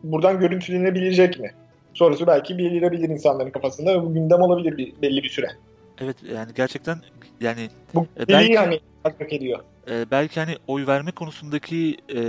buradan 0.03 0.39
görüntülenebilecek 0.39 1.39
mi? 1.39 1.51
Sorusu 1.93 2.27
belki 2.27 2.57
belirebilir 2.57 3.09
insanların 3.09 3.51
kafasında 3.51 3.93
ve 3.93 4.03
bu 4.03 4.13
gündem 4.13 4.41
olabilir 4.41 4.77
bir, 4.77 4.93
belli 5.01 5.23
bir 5.23 5.29
süre. 5.29 5.47
Evet 6.01 6.15
yani 6.33 6.51
gerçekten 6.55 6.97
yani 7.41 7.69
bu 7.93 8.07
e, 8.19 8.27
belki 8.27 8.81
hak 9.03 9.33
ediyor. 9.33 9.59
E, 9.89 10.11
belki 10.11 10.39
hani 10.39 10.57
oy 10.67 10.87
verme 10.87 11.11
konusundaki 11.11 11.97
e, 12.15 12.21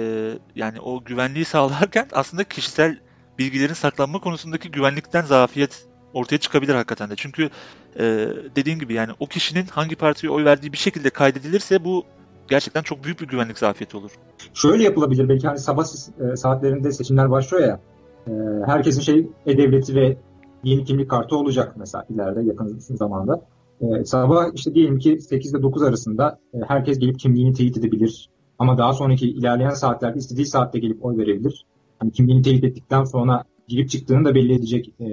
yani 0.57 0.81
o 0.81 1.05
güvenliği 1.05 1.45
sağlarken 1.55 2.09
aslında 2.13 2.45
kişisel 2.45 2.99
bilgilerin 3.39 3.75
saklanma 3.75 4.21
konusundaki 4.21 4.71
güvenlikten 4.71 5.23
zafiyet 5.23 5.87
ortaya 6.15 6.39
çıkabilir 6.39 6.75
hakikaten 6.75 7.11
de. 7.11 7.17
Çünkü 7.17 7.51
e, 7.99 8.29
dediğin 8.57 8.79
gibi 8.79 8.95
yani 8.95 9.13
o 9.21 9.27
kişinin 9.27 9.67
hangi 9.67 9.97
partiye 9.97 10.33
oy 10.33 10.45
verdiği 10.45 10.73
bir 10.73 10.79
şekilde 10.79 11.11
kaydedilirse 11.11 11.85
bu 11.85 12.05
gerçekten 12.49 12.83
çok 12.83 13.05
büyük 13.05 13.21
bir 13.21 13.27
güvenlik 13.29 13.59
zafiyeti 13.59 13.97
olur. 13.97 14.11
Şöyle 14.55 14.83
yapılabilir 14.83 15.29
belki 15.29 15.47
hani 15.47 15.59
sabah 15.59 15.85
e, 15.85 16.37
saatlerinde 16.37 16.93
seçimler 16.93 17.31
başlıyor 17.31 17.69
ya. 17.69 17.81
E, 18.27 18.33
herkesin 18.67 19.01
şey 19.01 19.27
e-devleti 19.47 19.95
ve 19.95 20.17
yeni 20.65 20.85
kimlik 20.85 21.11
kartı 21.11 21.37
olacak 21.37 21.73
mesela 21.77 22.07
ileride 22.11 22.43
yakın 22.43 22.79
zamanda. 22.79 23.41
E, 23.81 24.05
sabah 24.05 24.47
işte 24.55 24.75
diyelim 24.75 24.99
ki 24.99 25.21
8 25.21 25.55
ile 25.55 25.63
9 25.63 25.83
arasında 25.83 26.39
e, 26.55 26.59
herkes 26.69 26.99
gelip 26.99 27.19
kimliğini 27.19 27.53
teyit 27.53 27.77
edebilir. 27.77 28.29
Ama 28.59 28.79
daha 28.79 28.93
sonraki 28.93 29.29
ilerleyen 29.29 29.71
saatlerde 29.71 30.19
istediği 30.19 30.47
saatte 30.47 30.79
gelip 30.79 31.05
oy 31.05 31.17
verebilir. 31.17 31.65
Hani 31.99 32.13
kimliğini 32.13 32.43
teyit 32.43 32.65
ettikten 32.65 33.05
sonra 33.05 33.45
girip 33.69 33.91
çıktığını 33.91 34.25
da 34.25 34.35
belli 34.35 34.55
edecek 34.55 34.89
e, 35.01 35.05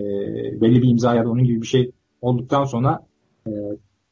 belli 0.62 0.82
bir 0.82 0.90
imza 0.90 1.16
ya 1.16 1.26
da 1.26 1.30
onun 1.30 1.44
gibi 1.44 1.62
bir 1.62 1.68
şey 1.68 1.92
olduktan 2.22 2.64
sonra 2.64 3.00
e, 3.48 3.52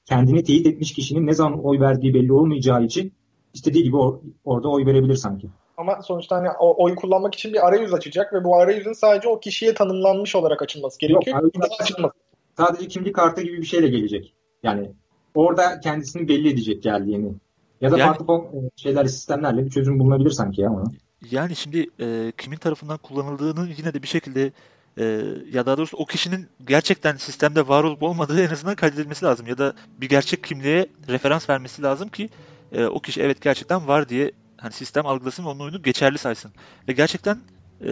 kendini 0.05 0.43
teyit 0.43 0.67
etmiş 0.67 0.93
kişinin 0.93 1.27
ne 1.27 1.33
zaman 1.33 1.65
oy 1.65 1.79
verdiği 1.79 2.13
belli 2.13 2.33
olmayacağı 2.33 2.83
için 2.83 3.13
istediği 3.53 3.83
gibi 3.83 3.95
or- 3.95 4.19
orada 4.45 4.69
oy 4.69 4.85
verebilir 4.85 5.15
sanki. 5.15 5.47
Ama 5.77 6.01
sonuçta 6.01 6.35
hani 6.35 6.47
o 6.59 6.83
oy 6.83 6.95
kullanmak 6.95 7.35
için 7.35 7.53
bir 7.53 7.67
arayüz 7.67 7.93
açacak 7.93 8.33
ve 8.33 8.43
bu 8.43 8.57
arayüzün 8.57 8.93
sadece 8.93 9.27
o 9.27 9.39
kişiye 9.39 9.73
tanımlanmış 9.73 10.35
olarak 10.35 10.61
açılması 10.61 10.99
gerekiyor. 10.99 11.43
Yok, 11.43 11.53
Daha 11.55 11.75
açılması. 11.79 12.13
Sadece 12.57 12.87
kimlik 12.87 13.15
kartı 13.15 13.41
gibi 13.41 13.57
bir 13.57 13.65
şeyle 13.65 13.87
gelecek. 13.87 14.33
Yani 14.63 14.91
orada 15.35 15.79
kendisini 15.79 16.27
belli 16.27 16.49
edecek 16.49 16.83
geldiğini. 16.83 17.33
Ya 17.81 17.91
da 17.91 17.97
Yani- 17.97 18.07
farklı 18.07 18.25
form- 18.25 18.69
şeyler, 18.75 19.05
sistemlerle 19.05 19.65
bir 19.65 19.69
çözüm 19.69 19.99
bulunabilir 19.99 20.31
sanki 20.31 20.61
ya 20.61 20.71
ona. 20.71 20.83
Yani 21.31 21.55
şimdi 21.55 21.87
e, 21.99 22.31
kimin 22.37 22.57
tarafından 22.57 22.97
kullanıldığını 22.97 23.69
yine 23.77 23.93
de 23.93 24.03
bir 24.03 24.07
şekilde 24.07 24.51
e, 24.97 25.03
ya 25.51 25.65
daha 25.65 25.77
doğrusu 25.77 25.97
o 25.97 26.05
kişinin 26.05 26.47
gerçekten 26.67 27.15
sistemde 27.15 27.67
var 27.67 27.83
olup 27.83 28.03
olmadığı 28.03 28.41
en 28.43 28.49
azından 28.49 28.75
kaydedilmesi 28.75 29.25
lazım. 29.25 29.47
Ya 29.47 29.57
da 29.57 29.73
bir 30.01 30.09
gerçek 30.09 30.43
kimliğe 30.43 30.87
referans 31.07 31.49
vermesi 31.49 31.81
lazım 31.81 32.09
ki 32.09 32.29
e, 32.71 32.85
o 32.85 32.99
kişi 32.99 33.21
evet 33.21 33.41
gerçekten 33.41 33.87
var 33.87 34.09
diye 34.09 34.31
hani 34.57 34.71
sistem 34.73 35.05
algılasın 35.05 35.43
ve 35.45 35.47
onun 35.49 35.59
oyunu 35.59 35.81
geçerli 35.83 36.17
saysın. 36.17 36.51
Ve 36.87 36.93
gerçekten 36.93 37.37
e, 37.85 37.89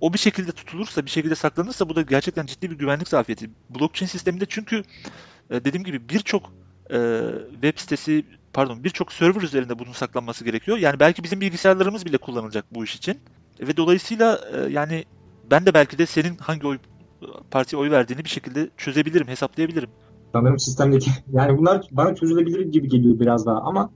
o 0.00 0.12
bir 0.12 0.18
şekilde 0.18 0.52
tutulursa, 0.52 1.04
bir 1.04 1.10
şekilde 1.10 1.34
saklanırsa 1.34 1.88
bu 1.88 1.96
da 1.96 2.02
gerçekten 2.02 2.46
ciddi 2.46 2.70
bir 2.70 2.78
güvenlik 2.78 3.08
zafiyeti. 3.08 3.50
Blockchain 3.70 4.08
sisteminde 4.08 4.46
çünkü 4.48 4.82
e, 5.50 5.64
dediğim 5.64 5.84
gibi 5.84 6.08
birçok 6.08 6.52
e, 6.90 6.98
web 7.52 7.78
sitesi 7.78 8.24
pardon 8.52 8.84
birçok 8.84 9.12
server 9.12 9.42
üzerinde 9.42 9.78
bunun 9.78 9.92
saklanması 9.92 10.44
gerekiyor. 10.44 10.78
Yani 10.78 11.00
belki 11.00 11.22
bizim 11.22 11.40
bilgisayarlarımız 11.40 12.06
bile 12.06 12.18
kullanılacak 12.18 12.64
bu 12.70 12.84
iş 12.84 12.96
için. 12.96 13.18
Ve 13.60 13.76
dolayısıyla 13.76 14.40
e, 14.54 14.72
yani 14.72 15.04
ben 15.50 15.66
de 15.66 15.74
belki 15.74 15.98
de 15.98 16.06
senin 16.06 16.36
hangi 16.36 16.66
oy 16.66 16.78
partiye 17.50 17.82
oy 17.82 17.90
verdiğini 17.90 18.24
bir 18.24 18.28
şekilde 18.28 18.68
çözebilirim, 18.76 19.28
hesaplayabilirim. 19.28 19.90
Sanırım 20.32 20.58
sistemdeki 20.58 21.10
yani 21.32 21.58
bunlar 21.58 21.86
bana 21.90 22.14
çözülebilir 22.14 22.60
gibi 22.60 22.88
geliyor 22.88 23.20
biraz 23.20 23.46
daha 23.46 23.60
ama 23.60 23.90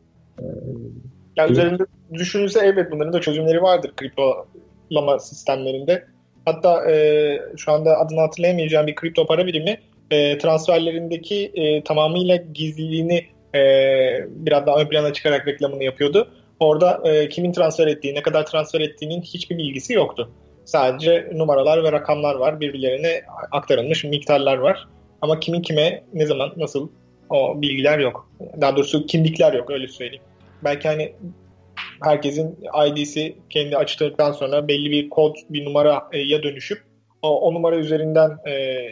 Yani 1.37 1.47
Evet. 1.47 1.51
üzerinde 1.51 1.87
düşünülse 2.13 2.61
evet 2.63 2.93
bunların 2.93 3.13
da 3.13 3.21
çözümleri 3.21 3.63
vardır 3.63 3.93
kriptolama 3.97 5.19
sistemlerinde. 5.19 6.07
Hatta 6.45 6.91
e, 6.91 7.41
şu 7.57 7.73
anda 7.73 7.99
adını 7.99 8.21
hatırlayamayacağım 8.21 8.87
bir 8.87 8.95
kripto 8.95 9.27
para 9.27 9.47
birimi 9.47 9.81
e, 10.15 10.39
transferlerindeki 10.39 11.53
e, 11.55 11.85
tamamıyla 11.85 12.37
gizliliğini 12.37 13.27
e, 13.55 13.61
biraz 14.29 14.67
daha 14.67 14.81
ön 14.81 14.89
plana 14.89 15.13
çıkarak 15.13 15.49
reklamını 15.49 15.85
yapıyordu. 15.85 16.29
Orada 16.61 17.01
e, 17.05 17.29
kimin 17.29 17.53
transfer 17.53 17.87
ettiği, 17.87 18.15
ne 18.15 18.23
kadar 18.23 18.47
transfer 18.47 18.81
ettiğinin 18.81 19.23
hiçbir 19.23 19.59
bilgisi 19.59 19.93
yoktu. 19.93 20.31
Sadece 20.65 21.31
numaralar 21.35 21.85
ve 21.85 21.93
rakamlar 21.93 22.35
var. 22.35 22.61
Birbirlerine 22.61 23.23
aktarılmış 23.53 24.05
miktarlar 24.05 24.57
var. 24.57 24.89
Ama 25.23 25.41
kimin 25.41 25.63
kime, 25.63 26.05
ne 26.15 26.27
zaman, 26.27 26.53
nasıl 26.57 26.89
o 27.31 27.63
bilgiler 27.63 27.99
yok. 27.99 28.31
Daha 28.61 28.77
doğrusu 28.77 29.07
kimlikler 29.07 29.53
yok 29.53 29.71
öyle 29.71 29.89
söyleyeyim. 29.89 30.25
Belki 30.65 30.89
hani 30.89 31.13
herkesin 32.03 32.59
ID'si 32.87 33.37
kendi 33.51 33.77
açtıktan 33.77 34.33
sonra 34.33 34.69
belli 34.69 34.91
bir 34.91 35.11
kod, 35.11 35.37
bir 35.51 35.65
numaraya 35.65 36.43
dönüşüp 36.43 36.83
o, 37.23 37.41
o 37.41 37.55
numara 37.55 37.77
üzerinden 37.77 38.31
e, 38.49 38.85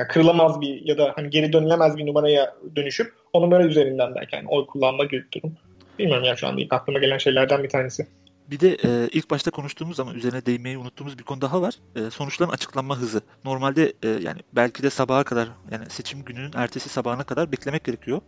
ya 0.00 0.08
kırılamaz 0.08 0.60
bir 0.60 0.86
ya 0.86 0.98
da 0.98 1.12
hani 1.16 1.30
geri 1.30 1.52
dönülemez 1.52 1.96
bir 1.96 2.06
numaraya 2.06 2.54
dönüşüp 2.76 3.12
o 3.32 3.42
numara 3.42 3.64
üzerinden 3.64 4.14
belki 4.14 4.36
hani 4.36 4.48
oy 4.48 4.66
kullanma 4.66 5.04
gibi 5.04 5.24
bir 5.24 5.40
durum. 5.40 5.56
Bilmiyorum 5.98 6.24
ya 6.24 6.36
şu 6.36 6.46
anda 6.46 6.60
ilk 6.60 6.72
aklıma 6.72 6.98
gelen 6.98 7.18
şeylerden 7.18 7.62
bir 7.62 7.68
tanesi. 7.68 8.06
Bir 8.50 8.60
de 8.60 8.68
e, 8.68 9.08
ilk 9.12 9.30
başta 9.30 9.50
konuştuğumuz 9.50 10.00
ama 10.00 10.12
üzerine 10.14 10.46
değinmeyi 10.46 10.78
unuttuğumuz 10.78 11.18
bir 11.18 11.24
konu 11.24 11.40
daha 11.40 11.62
var. 11.62 11.74
E, 11.96 12.10
sonuçların 12.10 12.50
açıklanma 12.50 12.98
hızı. 12.98 13.20
Normalde 13.44 13.92
e, 14.02 14.08
yani 14.08 14.40
belki 14.52 14.82
de 14.82 14.90
sabaha 14.90 15.24
kadar 15.24 15.48
yani 15.70 15.90
seçim 15.90 16.24
gününün 16.24 16.52
ertesi 16.54 16.88
sabahına 16.88 17.24
kadar 17.24 17.52
beklemek 17.52 17.84
gerekiyor. 17.84 18.20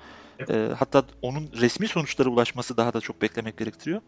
E, 0.51 0.69
hatta 0.79 1.05
onun 1.23 1.51
resmi 1.61 1.89
sonuçlara 1.89 2.29
ulaşması 2.29 2.77
daha 2.77 2.93
da 2.93 3.01
çok 3.01 3.23
beklemek 3.23 3.57
gerektiriyor. 3.57 4.01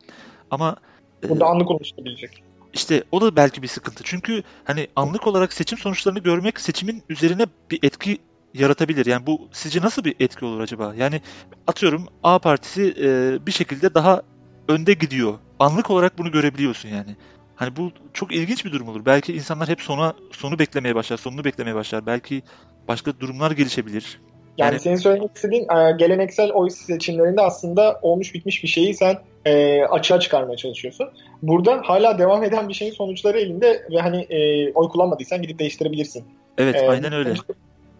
Ama 0.51 0.77
e, 1.25 1.29
Burada 1.29 1.47
anlık 1.47 1.70
ulaşılabilecek. 1.70 2.42
İşte 2.75 3.05
o 3.13 3.21
da 3.21 3.37
belki 3.37 3.63
bir 3.63 3.69
sıkıntı. 3.69 4.05
Çünkü 4.05 4.43
hani 4.65 4.89
anlık 4.97 5.27
olarak 5.27 5.53
seçim 5.53 5.79
sonuçlarını 5.79 6.19
görmek 6.19 6.61
seçimin 6.61 7.03
üzerine 7.09 7.47
bir 7.71 7.79
etki 7.83 8.19
yaratabilir. 8.55 9.07
Yani 9.07 9.27
bu 9.27 9.49
sizce 9.53 9.81
nasıl 9.81 10.05
bir 10.05 10.15
etki 10.21 10.45
olur 10.45 10.61
acaba? 10.61 10.95
Yani 10.95 11.21
atıyorum 11.67 12.07
A 12.23 12.39
partisi 12.39 12.95
e, 12.99 13.39
bir 13.47 13.53
şekilde 13.53 13.95
daha 13.95 14.23
önde 14.69 14.93
gidiyor. 14.95 15.39
Anlık 15.59 15.91
olarak 15.91 16.19
bunu 16.19 16.31
görebiliyorsun 16.31 16.89
yani. 16.89 17.17
Hani 17.57 17.77
bu 17.77 17.93
çok 18.13 18.35
ilginç 18.35 18.65
bir 18.65 18.73
durum 18.73 18.89
olur. 18.89 19.07
Belki 19.07 19.33
insanlar 19.33 19.69
hep 19.69 19.81
sona 19.81 20.15
sonu 20.33 20.59
beklemeye 20.59 20.95
başlar, 20.95 21.17
sonunu 21.17 21.45
beklemeye 21.45 21.75
başlar. 21.75 22.07
Belki 22.07 22.43
başka 22.89 23.21
durumlar 23.21 23.51
gelişebilir. 23.51 24.21
Yani, 24.59 24.71
Yani- 24.73 24.81
senin 24.81 24.97
söylemek 24.97 25.31
istediğin 25.37 25.62
e, 25.62 25.93
geleneksel 25.99 26.51
oy 26.53 26.71
seçimlerinde 26.71 27.40
aslında 27.40 27.99
olmuş 28.03 28.35
bitmiş 28.35 28.62
bir 28.62 28.69
şeyi 28.69 28.95
sen 28.95 29.17
e, 29.45 29.83
açığa 29.85 30.21
çıkarmaya 30.21 30.57
çalışıyorsun. 30.57 31.09
Burada 31.43 31.81
hala 31.85 32.19
devam 32.19 32.45
eden 32.45 32.69
bir 32.69 32.75
şeyin 32.75 32.93
sonuçları 32.93 33.40
elinde 33.40 33.83
ve 33.90 34.01
hani 34.01 34.21
e, 34.21 34.73
oy 34.73 34.88
kullanmadıysan 34.88 35.43
gidip 35.43 35.59
değiştirebilirsin. 35.59 36.25
Evet, 36.59 36.77
E, 36.77 36.88
aynen 36.88 37.12
öyle. 37.12 37.31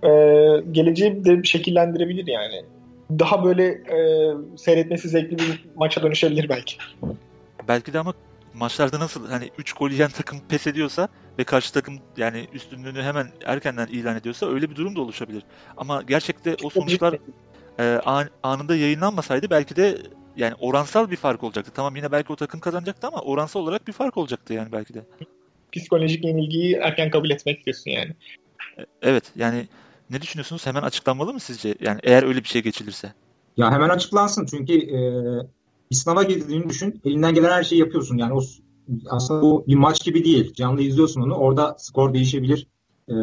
e, 0.03 0.11
geleceği 0.73 1.25
de 1.25 1.43
şekillendirebilir 1.45 2.27
yani. 2.27 2.63
Daha 3.19 3.45
böyle 3.45 3.65
e, 3.67 3.99
seyretmesi 4.57 5.09
zevkli 5.09 5.39
bir 5.39 5.65
maça 5.77 6.03
dönüşebilir 6.03 6.49
belki. 6.49 6.77
Belki 7.69 7.93
de 7.93 7.99
ama 7.99 8.15
maçlarda 8.55 9.01
nasıl 9.01 9.29
hani 9.29 9.51
3 9.59 9.73
gol 9.73 9.91
yiyen 9.91 10.11
takım 10.11 10.41
pes 10.49 10.67
ediyorsa 10.67 11.09
ve 11.39 11.45
karşı 11.45 11.73
takım 11.73 11.99
yani 12.17 12.49
üstünlüğünü 12.53 13.03
hemen 13.03 13.27
erkenden 13.45 13.87
ilan 13.87 14.17
ediyorsa 14.17 14.47
öyle 14.47 14.71
bir 14.71 14.77
durum 14.77 14.97
da 14.97 15.01
oluşabilir. 15.01 15.43
Ama 15.77 16.03
gerçekte 16.03 16.57
o 16.65 16.71
sonuçlar 16.71 17.15
e, 17.79 18.01
an- 18.05 18.31
anında 18.43 18.77
yayınlanmasaydı 18.77 19.51
belki 19.51 19.77
de 19.77 19.99
yani 20.37 20.55
oransal 20.59 21.11
bir 21.11 21.17
fark 21.17 21.45
olacaktı. 21.45 21.73
Tamam 21.75 21.97
yine 21.97 22.13
belki 22.13 22.33
o 22.33 22.37
takım 22.37 22.61
kazanacaktı 22.61 23.07
ama 23.07 23.21
oransal 23.21 23.61
olarak 23.61 23.89
bir 23.89 23.93
fark 23.93 24.17
olacaktı 24.17 24.53
yani 24.53 24.73
belki 24.73 24.95
de. 24.95 25.05
Psikolojik 25.73 26.25
yenilgiyi 26.25 26.75
erken 26.75 27.11
kabul 27.11 27.31
etmek 27.31 27.67
diyorsun 27.67 27.91
yani. 27.91 28.13
E, 28.79 28.85
Evet 29.03 29.25
yani 29.37 29.67
ne 30.11 30.23
düşünüyorsunuz? 30.23 30.67
Hemen 30.67 30.83
açıklanmalı 30.83 31.33
mı 31.33 31.41
sizce? 31.41 31.75
Yani 31.81 32.01
eğer 32.03 32.23
öyle 32.23 32.43
bir 32.43 32.49
şey 32.49 32.63
geçilirse. 32.63 33.13
ya 33.57 33.73
hemen 33.73 33.89
açıklansın 33.89 34.47
çünkü 34.47 34.73
e, 34.73 34.99
bir 35.95 35.99
sınava 35.99 36.23
girdiğini 36.23 36.69
düşün. 36.69 37.01
Elinden 37.05 37.35
gelen 37.35 37.51
her 37.51 37.63
şeyi 37.65 37.81
yapıyorsun. 37.81 38.17
Yani 38.19 38.33
o 38.35 38.41
aslında 39.11 39.43
bu 39.43 39.65
bir 39.69 39.75
maç 39.75 40.05
gibi 40.05 40.25
değil. 40.25 40.53
Canlı 40.55 40.83
izliyorsun 40.83 41.21
onu. 41.21 41.35
Orada 41.35 41.77
skor 41.79 42.15
değişebilir. 42.15 42.67
E, 43.09 43.15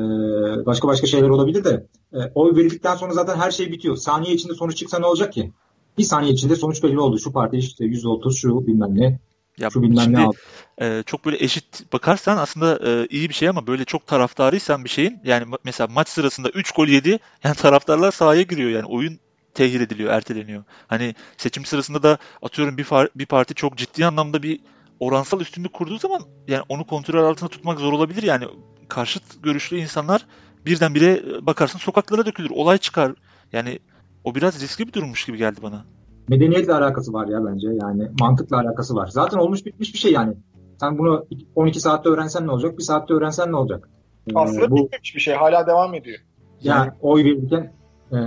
başka 0.65 0.87
başka 0.87 1.07
şeyler 1.07 1.29
olabilir 1.29 1.63
de 1.63 1.87
e, 2.13 2.17
oy 2.35 2.55
verildikten 2.55 2.95
sonra 2.95 3.13
zaten 3.13 3.35
her 3.35 3.51
şey 3.51 3.71
bitiyor. 3.71 3.95
Saniye 3.95 4.33
içinde 4.33 4.53
sonuç 4.53 4.77
çıksa 4.77 4.99
ne 4.99 5.05
olacak 5.05 5.33
ki? 5.33 5.51
Bir 5.97 6.03
saniye 6.03 6.33
içinde 6.33 6.55
sonuç 6.55 6.83
belli 6.83 6.99
oldu. 6.99 7.19
Şu 7.19 7.31
parti 7.33 7.57
işte 7.57 7.85
%30 7.85 8.33
şu 8.35 8.67
bilmem 8.67 8.97
ne. 8.99 9.19
Ya 9.57 9.69
Şu 9.69 9.81
bilmem 9.81 10.03
şimdi 10.03 10.15
ne 10.15 10.19
aldı. 10.19 10.37
e, 10.81 11.03
çok 11.05 11.25
böyle 11.25 11.43
eşit 11.43 11.93
bakarsan 11.93 12.37
aslında 12.37 12.79
e, 12.89 13.07
iyi 13.09 13.29
bir 13.29 13.33
şey 13.33 13.49
ama 13.49 13.67
böyle 13.67 13.85
çok 13.85 14.07
taraftarıysan 14.07 14.83
bir 14.83 14.89
şeyin 14.89 15.19
yani 15.25 15.43
ma- 15.43 15.59
mesela 15.63 15.87
maç 15.87 16.09
sırasında 16.09 16.49
3 16.49 16.71
gol 16.71 16.87
yedi 16.87 17.19
yani 17.43 17.55
taraftarlar 17.55 18.11
sahaya 18.11 18.41
giriyor 18.41 18.69
yani 18.69 18.85
oyun 18.85 19.19
tehir 19.53 19.81
ediliyor, 19.81 20.13
erteleniyor. 20.13 20.63
Hani 20.87 21.15
seçim 21.37 21.65
sırasında 21.65 22.03
da 22.03 22.17
atıyorum 22.41 22.77
bir 22.77 22.83
far- 22.83 23.09
bir 23.15 23.25
parti 23.25 23.53
çok 23.53 23.77
ciddi 23.77 24.05
anlamda 24.05 24.43
bir 24.43 24.59
oransal 24.99 25.41
üstünlük 25.41 25.73
kurduğu 25.73 25.97
zaman 25.97 26.21
yani 26.47 26.63
onu 26.69 26.87
kontrol 26.87 27.25
altında 27.25 27.49
tutmak 27.49 27.79
zor 27.79 27.93
olabilir. 27.93 28.23
Yani 28.23 28.45
karşıt 28.87 29.43
görüşlü 29.43 29.77
insanlar 29.77 30.25
birdenbire 30.65 31.11
e, 31.11 31.45
bakarsın 31.45 31.79
sokaklara 31.79 32.25
dökülür, 32.25 32.49
olay 32.49 32.77
çıkar. 32.77 33.13
Yani 33.53 33.79
o 34.23 34.35
biraz 34.35 34.61
riskli 34.61 34.87
bir 34.87 34.93
durummuş 34.93 35.25
gibi 35.25 35.37
geldi 35.37 35.59
bana. 35.63 35.85
Medeniyetle 36.29 36.73
alakası 36.73 37.13
var 37.13 37.27
ya 37.27 37.45
bence. 37.45 37.67
Yani 37.67 38.09
mantıkla 38.19 38.57
alakası 38.57 38.95
var. 38.95 39.07
Zaten 39.07 39.37
olmuş 39.37 39.65
bitmiş 39.65 39.93
bir 39.93 39.99
şey 39.99 40.11
yani. 40.11 40.33
Sen 40.79 40.97
bunu 40.97 41.25
12 41.55 41.79
saatte 41.79 42.09
öğrensen 42.09 42.47
ne 42.47 42.51
olacak? 42.51 42.77
Bir 42.77 42.83
saatte 42.83 43.13
öğrensen 43.13 43.51
ne 43.51 43.55
olacak? 43.55 43.89
Ee, 44.29 44.31
Aslında 44.35 44.71
bu 44.71 44.75
bitmemiş 44.75 45.15
bir 45.15 45.19
şey. 45.21 45.33
Hala 45.33 45.67
devam 45.67 45.93
ediyor. 45.93 46.19
yani 46.61 46.91
oy 47.01 47.23
verirken 47.23 47.73
e, 48.11 48.17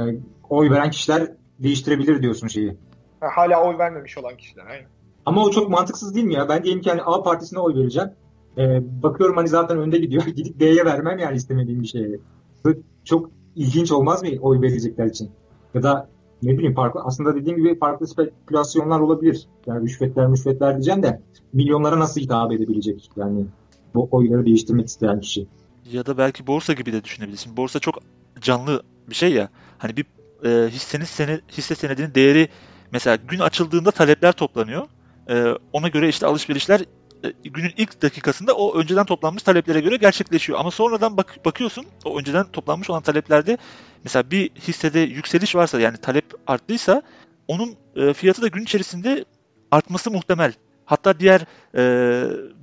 oy 0.54 0.70
veren 0.70 0.90
kişiler 0.90 1.32
değiştirebilir 1.58 2.22
diyorsun 2.22 2.48
şeyi. 2.48 2.76
Ha, 3.20 3.26
Hala 3.34 3.64
oy 3.64 3.78
vermemiş 3.78 4.18
olan 4.18 4.36
kişiler. 4.36 4.66
Aynen. 4.66 4.86
Ama 5.26 5.44
o 5.44 5.50
çok 5.50 5.70
mantıksız 5.70 6.14
değil 6.14 6.26
mi 6.26 6.34
ya? 6.34 6.48
Ben 6.48 6.64
diyelim 6.64 6.82
ki 6.82 6.90
hani 6.90 7.02
A 7.02 7.22
partisine 7.22 7.58
oy 7.58 7.74
vereceğim. 7.74 8.10
Ee, 8.58 8.82
bakıyorum 9.02 9.36
hani 9.36 9.48
zaten 9.48 9.78
önde 9.78 9.98
gidiyor. 9.98 10.22
Gidip 10.36 10.60
B'ye 10.60 10.84
vermem 10.84 11.18
yani 11.18 11.36
istemediğim 11.36 11.82
bir 11.82 11.86
şeye. 11.86 12.18
Bu 12.64 12.74
çok 13.04 13.30
ilginç 13.56 13.92
olmaz 13.92 14.22
mı 14.22 14.28
oy 14.40 14.60
verecekler 14.60 15.06
için? 15.06 15.30
Ya 15.74 15.82
da 15.82 16.08
ne 16.42 16.52
bileyim 16.52 16.74
farklı 16.74 17.00
aslında 17.04 17.34
dediğim 17.34 17.58
gibi 17.58 17.78
farklı 17.78 18.06
spekülasyonlar 18.06 19.00
olabilir. 19.00 19.46
Yani 19.66 19.82
rüşvetler 19.82 20.26
müşvetler 20.26 20.74
diyeceğim 20.74 21.02
de 21.02 21.20
milyonlara 21.52 21.98
nasıl 21.98 22.20
hitap 22.20 22.52
edebilecek 22.52 23.10
yani 23.16 23.46
bu 23.94 24.08
oyları 24.10 24.46
değiştirmek 24.46 24.86
isteyen 24.86 25.20
kişi. 25.20 25.46
Ya 25.92 26.06
da 26.06 26.18
belki 26.18 26.46
borsa 26.46 26.72
gibi 26.72 26.92
de 26.92 27.04
düşünebilirsin. 27.04 27.56
Borsa 27.56 27.78
çok 27.78 27.94
canlı 28.40 28.82
bir 29.08 29.14
şey 29.14 29.32
ya. 29.32 29.48
Hani 29.78 29.96
bir 29.96 30.06
e, 30.44 30.48
hissenin 30.48 31.04
sene, 31.04 31.40
hisse 31.52 31.74
senedinin 31.74 32.14
değeri 32.14 32.48
mesela 32.92 33.16
gün 33.16 33.38
açıldığında 33.38 33.90
talepler 33.90 34.32
toplanıyor. 34.32 34.86
E, 35.28 35.44
ona 35.72 35.88
göre 35.88 36.08
işte 36.08 36.26
alışverişler 36.26 36.80
e, 37.24 37.32
günün 37.44 37.72
ilk 37.76 38.02
dakikasında 38.02 38.54
o 38.54 38.78
önceden 38.78 39.06
toplanmış 39.06 39.42
taleplere 39.42 39.80
göre 39.80 39.96
gerçekleşiyor. 39.96 40.58
Ama 40.58 40.70
sonradan 40.70 41.16
bak 41.16 41.44
bakıyorsun 41.44 41.86
o 42.04 42.18
önceden 42.18 42.46
toplanmış 42.46 42.90
olan 42.90 43.02
taleplerde 43.02 43.58
mesela 44.04 44.30
bir 44.30 44.50
hissede 44.50 45.00
yükseliş 45.00 45.54
varsa 45.54 45.80
yani 45.80 45.96
talep 45.96 46.24
arttıysa 46.46 47.02
onun 47.48 47.76
e, 47.96 48.12
fiyatı 48.12 48.42
da 48.42 48.48
gün 48.48 48.62
içerisinde 48.62 49.24
artması 49.70 50.10
muhtemel. 50.10 50.52
Hatta 50.84 51.20
diğer 51.20 51.40
e, 51.74 51.82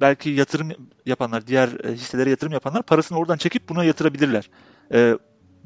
belki 0.01 0.29
yatırım 0.29 0.69
yapanlar, 1.05 1.47
diğer 1.47 1.69
e, 1.85 1.93
hisselere 1.93 2.29
yatırım 2.29 2.53
yapanlar 2.53 2.83
parasını 2.83 3.17
oradan 3.17 3.37
çekip 3.37 3.69
buna 3.69 3.83
yatırabilirler. 3.83 4.49
E, 4.93 5.17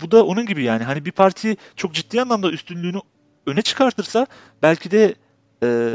bu 0.01 0.11
da 0.11 0.25
onun 0.25 0.45
gibi 0.45 0.63
yani. 0.63 0.83
Hani 0.83 1.05
bir 1.05 1.11
parti 1.11 1.57
çok 1.75 1.93
ciddi 1.93 2.21
anlamda 2.21 2.51
üstünlüğünü 2.51 2.97
öne 3.47 3.61
çıkartırsa 3.61 4.27
belki 4.63 4.91
de 4.91 5.15
e, 5.63 5.93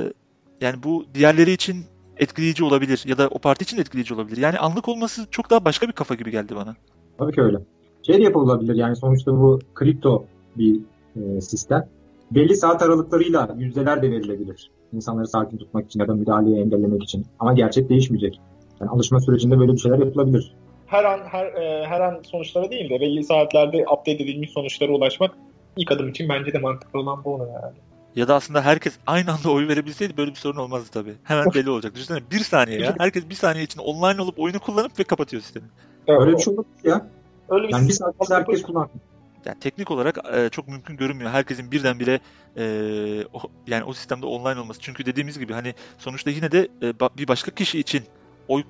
yani 0.60 0.82
bu 0.82 1.04
diğerleri 1.14 1.52
için 1.52 1.84
etkileyici 2.16 2.64
olabilir 2.64 3.02
ya 3.06 3.18
da 3.18 3.28
o 3.28 3.38
parti 3.38 3.62
için 3.62 3.78
etkileyici 3.78 4.14
olabilir. 4.14 4.36
Yani 4.36 4.58
anlık 4.58 4.88
olması 4.88 5.26
çok 5.30 5.50
daha 5.50 5.64
başka 5.64 5.88
bir 5.88 5.92
kafa 5.92 6.14
gibi 6.14 6.30
geldi 6.30 6.56
bana. 6.56 6.76
Tabii 7.18 7.32
ki 7.32 7.42
öyle. 7.42 7.58
Şey 8.02 8.18
de 8.18 8.22
yapılabilir 8.22 8.74
yani 8.74 8.96
sonuçta 8.96 9.32
bu 9.32 9.58
kripto 9.74 10.24
bir 10.56 10.80
e, 11.16 11.40
sistem. 11.40 11.88
Belli 12.30 12.56
saat 12.56 12.82
aralıklarıyla 12.82 13.54
yüzdeler 13.58 14.02
de 14.02 14.10
verilebilir. 14.10 14.70
İnsanları 14.92 15.28
sakin 15.28 15.58
tutmak 15.58 15.86
için 15.86 16.00
ya 16.00 16.08
da 16.08 16.14
müdahaleyi 16.14 16.56
engellemek 16.56 17.02
için. 17.02 17.26
Ama 17.38 17.52
gerçek 17.52 17.88
değişmeyecek. 17.88 18.40
Yani 18.80 18.90
alışma 18.90 19.20
sürecinde 19.20 19.58
böyle 19.58 19.72
bir 19.72 19.78
şeyler 19.78 19.98
yapılabilir. 19.98 20.54
Her 20.90 21.04
an 21.04 21.20
her 21.30 21.46
e, 21.46 21.86
her 21.86 22.00
an 22.00 22.22
sonuçlara 22.22 22.70
değil 22.70 22.90
de 22.90 23.00
belli 23.00 23.24
saatlerde 23.24 23.76
update 23.76 24.12
edilmiş 24.12 24.50
sonuçlara 24.50 24.92
ulaşmak 24.92 25.34
ilk 25.76 25.92
adım 25.92 26.08
için 26.08 26.28
bence 26.28 26.52
de 26.52 26.58
mantıklı 26.58 27.00
olan 27.00 27.24
bu 27.24 27.34
olur 27.34 27.48
herhalde. 27.48 27.78
Ya 28.16 28.28
da 28.28 28.34
aslında 28.34 28.62
herkes 28.62 28.98
aynı 29.06 29.32
anda 29.32 29.50
oy 29.50 29.68
verebilseydi 29.68 30.16
böyle 30.16 30.30
bir 30.30 30.36
sorun 30.36 30.58
olmazdı 30.58 30.90
tabii. 30.92 31.14
Hemen 31.22 31.46
belli 31.54 31.70
olacak. 31.70 31.94
Düşünsene 31.94 32.20
bir 32.30 32.38
saniye 32.38 32.80
ya. 32.80 32.94
Herkes 32.98 33.28
bir 33.28 33.34
saniye 33.34 33.64
için 33.64 33.80
online 33.80 34.22
olup 34.22 34.38
oyunu 34.38 34.60
kullanıp 34.60 34.98
ve 34.98 35.04
kapatıyor 35.04 35.42
sistemi. 35.42 35.66
Evet, 36.06 36.20
Öyle 36.20 36.32
bir 36.36 36.42
şey 36.42 36.54
olabilir 36.54 36.84
ya. 36.84 37.06
öyle 37.48 37.68
bir 37.68 37.72
Yani 37.72 37.88
bir 37.88 37.92
saatte 37.92 38.34
herkes 38.34 38.62
kullansın. 38.62 39.00
Yani 39.44 39.58
teknik 39.60 39.90
olarak 39.90 40.18
e, 40.32 40.48
çok 40.48 40.68
mümkün 40.68 40.96
görünmüyor. 40.96 41.30
Herkesin 41.30 41.70
birdenbire 41.72 42.20
e, 42.56 42.64
o, 43.32 43.38
yani 43.66 43.84
o 43.84 43.92
sistemde 43.92 44.26
online 44.26 44.60
olması. 44.60 44.80
Çünkü 44.80 45.06
dediğimiz 45.06 45.38
gibi 45.38 45.52
hani 45.52 45.74
sonuçta 45.98 46.30
yine 46.30 46.52
de 46.52 46.68
e, 46.82 46.86
ba- 46.86 47.18
bir 47.18 47.28
başka 47.28 47.50
kişi 47.50 47.78
için 47.80 48.02
oy 48.48 48.62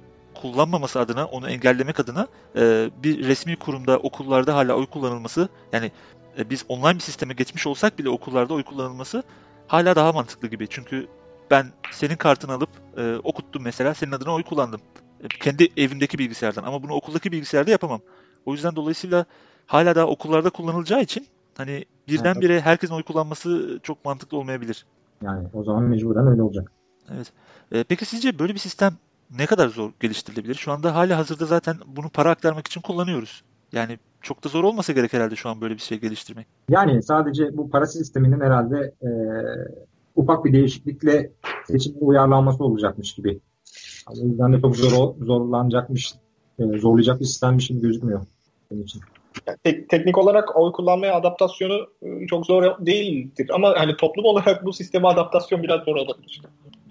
kullanmaması 0.42 1.00
adına, 1.00 1.26
onu 1.26 1.50
engellemek 1.50 2.00
adına 2.00 2.26
e, 2.56 2.90
bir 3.02 3.26
resmi 3.26 3.56
kurumda, 3.56 3.98
okullarda 3.98 4.54
hala 4.54 4.74
oy 4.74 4.86
kullanılması 4.86 5.48
yani 5.72 5.92
e, 6.38 6.50
biz 6.50 6.64
online 6.68 6.94
bir 6.94 7.00
sisteme 7.00 7.34
geçmiş 7.34 7.66
olsak 7.66 7.98
bile 7.98 8.08
okullarda 8.08 8.54
oy 8.54 8.62
kullanılması 8.62 9.22
hala 9.66 9.96
daha 9.96 10.12
mantıklı 10.12 10.48
gibi. 10.48 10.68
Çünkü 10.68 11.08
ben 11.50 11.66
senin 11.90 12.16
kartını 12.16 12.52
alıp 12.52 12.70
e, 12.96 13.16
okuttum 13.16 13.62
mesela, 13.62 13.94
senin 13.94 14.12
adına 14.12 14.34
oy 14.34 14.42
kullandım. 14.42 14.80
E, 15.24 15.28
kendi 15.28 15.68
evimdeki 15.76 16.18
bilgisayardan 16.18 16.62
ama 16.62 16.82
bunu 16.82 16.92
okuldaki 16.92 17.32
bilgisayarda 17.32 17.70
yapamam. 17.70 18.00
O 18.46 18.52
yüzden 18.52 18.76
dolayısıyla 18.76 19.24
hala 19.66 19.94
daha 19.94 20.06
okullarda 20.06 20.50
kullanılacağı 20.50 21.02
için 21.02 21.26
hani 21.56 21.84
birdenbire 22.08 22.60
herkesin 22.60 22.94
oy 22.94 23.02
kullanması 23.02 23.80
çok 23.82 24.04
mantıklı 24.04 24.38
olmayabilir. 24.38 24.86
Yani 25.22 25.48
o 25.54 25.64
zaman 25.64 25.82
mecburen 25.82 26.26
öyle 26.26 26.42
olacak. 26.42 26.72
Evet. 27.14 27.32
E, 27.72 27.84
peki 27.84 28.04
sizce 28.04 28.38
böyle 28.38 28.54
bir 28.54 28.58
sistem 28.58 28.96
ne 29.38 29.46
kadar 29.46 29.68
zor 29.68 29.90
geliştirilebilir? 30.00 30.54
Şu 30.54 30.72
anda 30.72 30.94
hala 30.94 31.18
hazırda 31.18 31.46
zaten 31.46 31.76
bunu 31.86 32.08
para 32.08 32.30
aktarmak 32.30 32.66
için 32.66 32.80
kullanıyoruz. 32.80 33.42
Yani 33.72 33.98
çok 34.22 34.44
da 34.44 34.48
zor 34.48 34.64
olmasa 34.64 34.92
gerek 34.92 35.12
herhalde 35.12 35.36
şu 35.36 35.48
an 35.48 35.60
böyle 35.60 35.74
bir 35.74 35.80
şey 35.80 36.00
geliştirmek. 36.00 36.46
Yani 36.68 37.02
sadece 37.02 37.56
bu 37.56 37.70
para 37.70 37.86
sisteminin 37.86 38.40
herhalde 38.40 38.94
e, 39.02 39.10
ufak 40.16 40.44
bir 40.44 40.52
değişiklikle 40.52 41.30
seçimin 41.66 42.00
uyarlanması 42.00 42.64
olacakmış 42.64 43.14
gibi. 43.14 43.40
O 44.10 44.26
yüzden 44.26 44.52
de 44.52 44.60
çok 44.60 44.76
zor 44.76 45.14
zorlanacakmış, 45.24 46.14
e, 46.58 46.78
zorlayacak 46.78 47.20
bir 47.20 47.24
sistemmiş 47.24 47.68
gibi 47.68 47.80
gözükmüyor 47.80 48.20
benim 48.70 48.82
için. 48.82 49.00
Yani 49.46 49.58
tek- 49.64 49.88
teknik 49.88 50.18
olarak 50.18 50.56
oy 50.56 50.72
kullanmaya 50.72 51.14
adaptasyonu 51.14 51.86
e, 52.02 52.26
çok 52.26 52.46
zor 52.46 52.86
değildir. 52.86 53.50
Ama 53.54 53.74
hani 53.76 53.96
toplum 53.96 54.24
olarak 54.24 54.64
bu 54.64 54.72
sisteme 54.72 55.08
adaptasyon 55.08 55.62
biraz 55.62 55.80
zor 55.84 55.96
olabilir. 55.96 56.42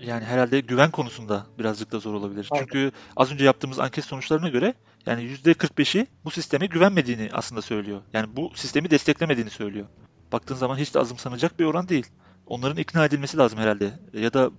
Yani 0.06 0.24
herhalde 0.24 0.60
güven 0.60 0.92
konusunda 0.92 1.46
birazcık 1.60 1.92
da 1.92 2.00
zor 2.00 2.14
olabilir. 2.14 2.48
Aynen. 2.52 2.64
Çünkü 2.64 2.92
az 3.18 3.32
önce 3.32 3.46
yaptığımız 3.46 3.80
anket 3.80 4.06
sonuçlarına 4.06 4.50
göre 4.50 4.74
yani 5.06 5.24
%45'i 5.24 6.08
bu 6.26 6.32
sisteme 6.32 6.66
güvenmediğini 6.66 7.30
aslında 7.34 7.62
söylüyor. 7.62 8.02
Yani 8.14 8.36
bu 8.36 8.52
sistemi 8.56 8.90
desteklemediğini 8.90 9.50
söylüyor. 9.50 9.86
Baktığın 10.32 10.56
zaman 10.56 10.78
hiç 10.78 10.96
de 10.96 11.00
azımsanacak 11.00 11.60
bir 11.60 11.66
oran 11.66 11.90
değil. 11.90 12.06
Onların 12.48 12.78
ikna 12.78 13.06
edilmesi 13.06 13.38
lazım 13.38 13.60
herhalde. 13.60 13.92
Ya 14.14 14.34
da 14.34 14.52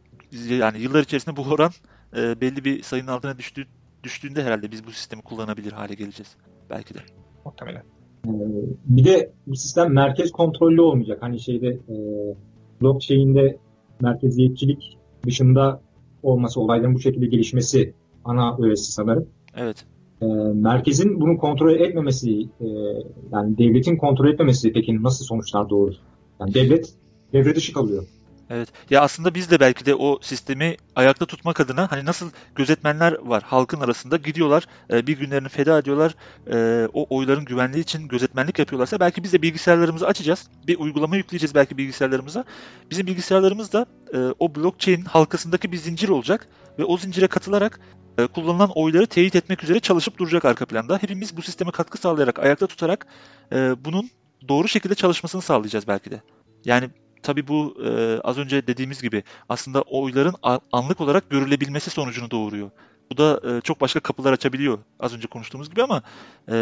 yani 0.49 0.81
yıllar 0.81 1.03
içerisinde 1.03 1.37
bu 1.37 1.43
oran 1.43 1.71
e, 2.17 2.41
belli 2.41 2.65
bir 2.65 2.83
sayının 2.83 3.07
altına 3.07 3.39
düştüğü, 3.39 3.67
düştüğünde 4.03 4.45
herhalde 4.45 4.73
biz 4.73 4.87
bu 4.87 4.91
sistemi 4.91 5.23
kullanabilir 5.23 5.73
hale 5.73 5.95
geleceğiz. 5.95 6.37
Belki 6.71 6.95
de. 6.95 6.99
Muhtemelen. 7.45 7.83
E, 8.27 8.33
bir 8.85 9.05
de 9.05 9.33
bu 9.47 9.57
sistem 9.57 9.93
merkez 9.93 10.33
kontrollü 10.33 10.81
olmayacak. 10.81 11.19
Hani 11.23 11.41
şeyde 11.41 11.69
e, 11.69 11.97
blockchain'de 12.83 13.59
merkeziyetçilik 14.01 15.00
dışında 15.27 15.81
olması, 16.23 16.61
olayların 16.61 16.95
bu 16.95 17.01
şekilde 17.01 17.27
gelişmesi 17.27 17.95
ana 18.25 18.57
öğesi 18.59 18.93
sanırım. 18.93 19.27
Evet. 19.57 19.85
E, 20.23 20.27
merkezin 20.55 21.21
bunu 21.21 21.39
kontrol 21.39 21.75
etmemesi, 21.75 22.41
e, 22.41 22.67
yani 23.33 23.59
devletin 23.59 23.97
kontrol 23.97 24.29
etmemesi 24.29 24.73
peki 24.73 25.03
nasıl 25.03 25.25
sonuçlar 25.25 25.71
doğurur? 25.71 25.95
Yani 26.41 26.55
devlet 26.55 26.95
devre 27.33 27.55
dışı 27.55 27.73
kalıyor. 27.73 28.05
Evet. 28.51 28.69
Ya 28.91 29.01
aslında 29.01 29.35
biz 29.35 29.51
de 29.51 29.61
belki 29.61 29.87
de 29.87 29.95
o 29.95 30.19
sistemi 30.23 30.77
ayakta 30.97 31.27
tutmak 31.27 31.61
adına 31.61 31.91
hani 31.91 32.05
nasıl 32.05 32.31
gözetmenler 32.55 33.13
var 33.23 33.43
halkın 33.43 33.81
arasında 33.81 34.17
gidiyorlar 34.17 34.67
e, 34.93 35.07
bir 35.07 35.19
günlerini 35.19 35.49
feda 35.49 35.79
ediyorlar 35.79 36.15
e, 36.53 36.89
o 36.93 37.17
oyların 37.17 37.45
güvenliği 37.45 37.83
için 37.83 38.09
gözetmenlik 38.09 38.59
yapıyorlarsa 38.59 39.01
belki 39.01 39.23
biz 39.23 39.33
de 39.33 39.43
bilgisayarlarımızı 39.43 40.07
açacağız 40.07 40.49
bir 40.67 40.79
uygulama 40.79 41.17
yükleyeceğiz 41.17 41.55
belki 41.55 41.79
bilgisayarlarımıza 41.79 42.45
bizim 42.91 43.07
bilgisayarlarımız 43.07 43.73
da 43.73 43.87
e, 44.15 44.19
o 44.39 44.55
blockchain 44.55 45.03
halkasındaki 45.03 45.73
bir 45.73 45.77
zincir 45.77 46.09
olacak 46.09 46.49
ve 46.79 46.85
o 46.85 46.99
zincire 46.99 47.27
katılarak 47.27 47.81
kullanılan 48.35 48.71
oyları 48.75 49.07
teyit 49.07 49.37
etmek 49.37 49.65
üzere 49.65 49.81
çalışıp 49.81 50.19
duracak 50.19 50.45
arka 50.45 50.67
planda. 50.67 50.99
Hepimiz 50.99 51.37
bu 51.37 51.43
sisteme 51.43 51.71
katkı 51.71 51.99
sağlayarak 51.99 52.39
ayakta 52.39 52.67
tutarak 52.67 53.07
bunun 53.85 54.11
doğru 54.49 54.69
şekilde 54.69 54.95
çalışmasını 54.95 55.43
sağlayacağız 55.43 55.89
belki 55.89 56.11
de. 56.11 56.23
Yani 56.65 56.91
tabii 57.23 57.49
bu 57.49 57.77
e, 57.85 58.21
az 58.21 58.39
önce 58.39 58.67
dediğimiz 58.67 59.03
gibi 59.03 59.23
aslında 59.49 59.83
oyların 59.83 60.35
anlık 60.73 61.01
olarak 61.01 61.31
görülebilmesi 61.31 61.91
sonucunu 61.91 62.31
doğuruyor. 62.31 62.71
Bu 63.13 63.17
da 63.17 63.41
e, 63.45 63.61
çok 63.61 63.81
başka 63.81 64.01
kapılar 64.01 64.33
açabiliyor 64.33 64.79
az 65.01 65.15
önce 65.15 65.29
konuştuğumuz 65.29 65.71
gibi 65.71 65.83
ama 65.83 66.03
e, 66.49 66.57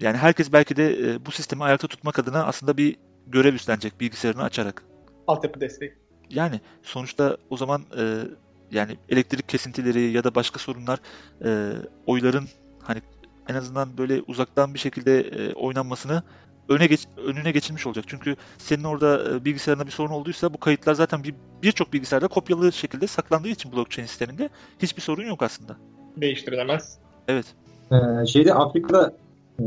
yani 0.00 0.16
herkes 0.16 0.52
belki 0.52 0.76
de 0.76 1.10
e, 1.10 1.26
bu 1.26 1.30
sistemi 1.30 1.64
ayakta 1.64 1.88
tutmak 1.88 2.18
adına 2.18 2.44
aslında 2.44 2.76
bir 2.76 2.96
görev 3.26 3.54
üstlenecek 3.54 4.00
bilgisayarını 4.00 4.42
açarak. 4.42 4.84
Altyapı 5.26 5.60
desteği. 5.60 5.94
Yani 6.30 6.60
sonuçta 6.82 7.36
o 7.50 7.56
zaman 7.56 7.82
e, 7.98 8.22
yani 8.70 8.96
elektrik 9.08 9.48
kesintileri 9.48 10.00
ya 10.00 10.24
da 10.24 10.34
başka 10.34 10.58
sorunlar 10.58 10.98
e, 11.44 11.72
oyların 12.06 12.48
hani 12.82 13.02
en 13.48 13.54
azından 13.54 13.98
böyle 13.98 14.22
uzaktan 14.26 14.74
bir 14.74 14.78
şekilde 14.78 15.20
e, 15.20 15.52
oynanmasını 15.54 16.22
öne 16.68 16.86
geç, 16.86 17.06
önüne 17.26 17.50
geçilmiş 17.50 17.86
olacak. 17.86 18.04
Çünkü 18.08 18.36
senin 18.58 18.84
orada 18.84 19.34
e, 19.34 19.44
bilgisayarında 19.44 19.86
bir 19.86 19.90
sorun 19.90 20.12
olduysa 20.12 20.54
bu 20.54 20.58
kayıtlar 20.58 20.94
zaten 20.94 21.24
bir 21.24 21.34
birçok 21.62 21.92
bilgisayarda 21.92 22.28
kopyalı 22.28 22.72
şekilde 22.72 23.06
saklandığı 23.06 23.48
için 23.48 23.72
blockchain 23.72 24.06
sisteminde 24.06 24.48
hiçbir 24.82 25.02
sorun 25.02 25.26
yok 25.26 25.42
aslında. 25.42 25.76
Değiştirilemez. 26.16 26.98
Evet. 27.28 27.46
Ee, 27.92 28.26
şeyde 28.26 28.54
Afrika'da 28.54 29.14
e, 29.60 29.62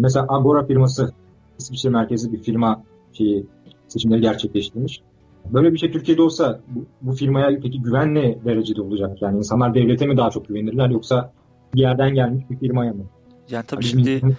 mesela 0.00 0.26
Agora 0.28 0.66
firması 0.66 1.12
İsviçre 1.58 1.90
merkezli 1.90 2.32
bir 2.32 2.42
firma 2.42 2.82
şeyi 3.12 3.46
seçimleri 3.88 4.20
gerçekleştirmiş. 4.20 5.00
Böyle 5.52 5.72
bir 5.72 5.78
şey 5.78 5.92
Türkiye'de 5.92 6.22
olsa 6.22 6.60
bu, 6.68 6.86
bu 7.02 7.12
firmaya 7.12 7.60
peki 7.60 7.82
güven 7.82 8.14
ne 8.14 8.44
derecede 8.44 8.82
olacak? 8.82 9.22
Yani 9.22 9.38
insanlar 9.38 9.74
devlete 9.74 10.06
mi 10.06 10.16
daha 10.16 10.30
çok 10.30 10.48
güvenirler 10.48 10.88
yoksa 10.88 11.32
bir 11.74 11.80
yerden 11.80 12.14
gelmiş 12.14 12.44
bir 12.50 12.58
firmaya 12.58 12.92
mı? 12.92 13.04
Yani 13.50 13.64
tabii 13.66 13.80
Bizim 13.80 14.00
şimdi 14.00 14.36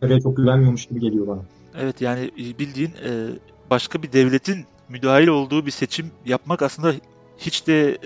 Türkiye'ye 0.00 0.20
çok 0.20 0.36
güvenmiyormuş 0.36 0.86
gibi 0.86 1.00
geliyor 1.00 1.26
bana. 1.26 1.40
Evet 1.78 2.00
yani 2.00 2.30
bildiğin 2.36 2.90
e, 2.90 3.28
başka 3.70 4.02
bir 4.02 4.12
devletin 4.12 4.66
müdahil 4.88 5.28
olduğu 5.28 5.66
bir 5.66 5.70
seçim 5.70 6.10
yapmak 6.24 6.62
aslında 6.62 6.94
hiç 7.38 7.66
de 7.66 7.98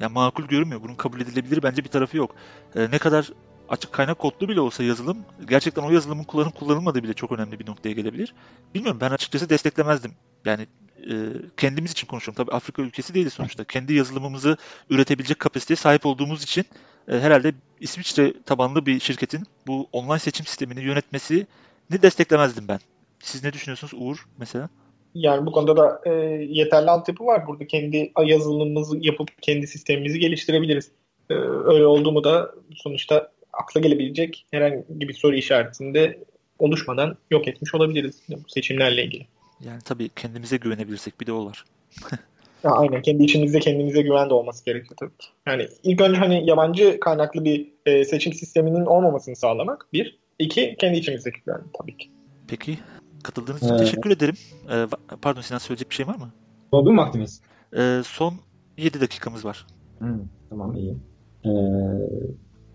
e, 0.00 0.06
makul 0.06 0.44
görünmüyor. 0.44 0.82
Bunun 0.82 0.94
kabul 0.94 1.20
edilebilir 1.20 1.62
bence 1.62 1.84
bir 1.84 1.88
tarafı 1.88 2.16
yok. 2.16 2.34
E, 2.76 2.90
ne 2.90 2.98
kadar 2.98 3.30
açık 3.68 3.92
kaynak 3.92 4.18
kodlu 4.18 4.48
bile 4.48 4.60
olsa 4.60 4.84
yazılım 4.84 5.18
gerçekten 5.48 5.82
o 5.82 5.90
yazılımın 5.90 6.24
kullanıp 6.24 6.54
kullanılmadığı 6.54 7.02
bile 7.02 7.14
çok 7.14 7.32
önemli 7.32 7.60
bir 7.60 7.66
noktaya 7.66 7.92
gelebilir. 7.92 8.34
Bilmiyorum 8.74 9.00
ben 9.00 9.10
açıkçası 9.10 9.48
desteklemezdim. 9.48 10.12
Yani 10.44 10.66
e, 11.10 11.14
kendimiz 11.56 11.90
için 11.92 12.06
konuşuyorum. 12.06 12.44
Tabii 12.44 12.56
Afrika 12.56 12.82
ülkesi 12.82 13.14
değiliz 13.14 13.32
sonuçta. 13.32 13.64
Kendi 13.64 13.94
yazılımımızı 13.94 14.56
üretebilecek 14.90 15.38
kapasiteye 15.38 15.76
sahip 15.76 16.06
olduğumuz 16.06 16.42
için 16.42 16.64
e, 17.08 17.20
herhalde 17.20 17.54
İsviçre 17.80 18.42
tabanlı 18.42 18.86
bir 18.86 19.00
şirketin 19.00 19.46
bu 19.66 19.88
online 19.92 20.18
seçim 20.18 20.46
sistemini 20.46 20.82
yönetmesini 20.82 21.46
desteklemezdim 21.90 22.68
ben. 22.68 22.80
Siz 23.24 23.44
ne 23.44 23.52
düşünüyorsunuz 23.52 23.92
Uğur 23.96 24.26
mesela? 24.38 24.68
Yani 25.14 25.46
bu 25.46 25.52
konuda 25.52 25.76
da 25.76 26.00
e, 26.06 26.10
yeterli 26.48 26.90
altyapı 26.90 27.26
var. 27.26 27.46
Burada 27.46 27.66
kendi 27.66 28.12
yazılımımızı 28.24 28.96
yapıp 29.00 29.42
kendi 29.42 29.66
sistemimizi 29.66 30.18
geliştirebiliriz. 30.18 30.90
E, 31.30 31.34
öyle 31.64 31.86
oldu 31.86 32.12
mu 32.12 32.24
da 32.24 32.54
sonuçta 32.74 33.30
akla 33.52 33.80
gelebilecek 33.80 34.46
herhangi 34.50 34.84
bir 34.88 35.14
soru 35.14 35.36
işaretinde 35.36 36.18
oluşmadan 36.58 37.16
yok 37.30 37.48
etmiş 37.48 37.74
olabiliriz 37.74 38.22
bu 38.28 38.48
seçimlerle 38.48 39.04
ilgili. 39.04 39.26
Yani 39.60 39.80
tabii 39.84 40.08
kendimize 40.08 40.56
güvenebilirsek 40.56 41.20
bir 41.20 41.26
de 41.26 41.32
o 41.32 41.46
var. 41.46 41.64
Ya 42.64 42.70
aynen 42.70 43.02
kendi 43.02 43.24
içimizde 43.24 43.60
kendimize 43.60 44.02
güven 44.02 44.30
de 44.30 44.34
olması 44.34 44.64
gerekiyor 44.64 44.96
tabii 44.96 45.16
ki. 45.18 45.26
Yani 45.46 45.68
ilk 45.82 46.00
önce 46.00 46.18
hani 46.18 46.50
yabancı 46.50 47.00
kaynaklı 47.00 47.44
bir 47.44 47.68
e, 47.86 48.04
seçim 48.04 48.32
sisteminin 48.32 48.86
olmamasını 48.86 49.36
sağlamak 49.36 49.86
bir. 49.92 50.18
iki 50.38 50.76
kendi 50.78 50.98
içimizdeki 50.98 51.40
güven 51.46 51.62
tabii 51.80 51.96
ki. 51.96 52.10
Peki 52.48 52.78
katıldığınız 53.24 53.62
için 53.62 53.74
Ee, 53.74 53.76
teşekkür 53.76 54.10
ederim. 54.10 54.34
Ee, 54.70 54.86
pardon 55.22 55.40
Sinan 55.40 55.58
söyleyecek 55.58 55.90
bir 55.90 55.94
şey 55.94 56.06
var 56.06 56.14
mı? 56.16 56.30
Oldu 56.72 56.92
mu 56.92 57.00
vaktimiz? 57.00 57.40
Ee, 57.76 58.00
son 58.04 58.34
7 58.78 59.00
dakikamız 59.00 59.44
var. 59.44 59.66
Hı, 59.98 60.20
tamam 60.50 60.74
iyi. 60.74 60.96
Ee, 61.44 61.50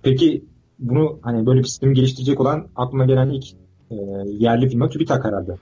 peki 0.04 0.46
bunu 0.80 1.20
hani 1.22 1.46
böyle 1.46 1.60
bir 1.60 1.66
sistemi 1.66 1.94
geliştirecek 1.94 2.40
olan 2.40 2.68
aklıma 2.76 3.06
gelen 3.06 3.30
ilk 3.30 3.46
e, 3.92 3.96
yerli 4.26 4.70
firma 4.70 4.90
TÜBİTAK 4.90 5.26
herhalde. 5.26 5.56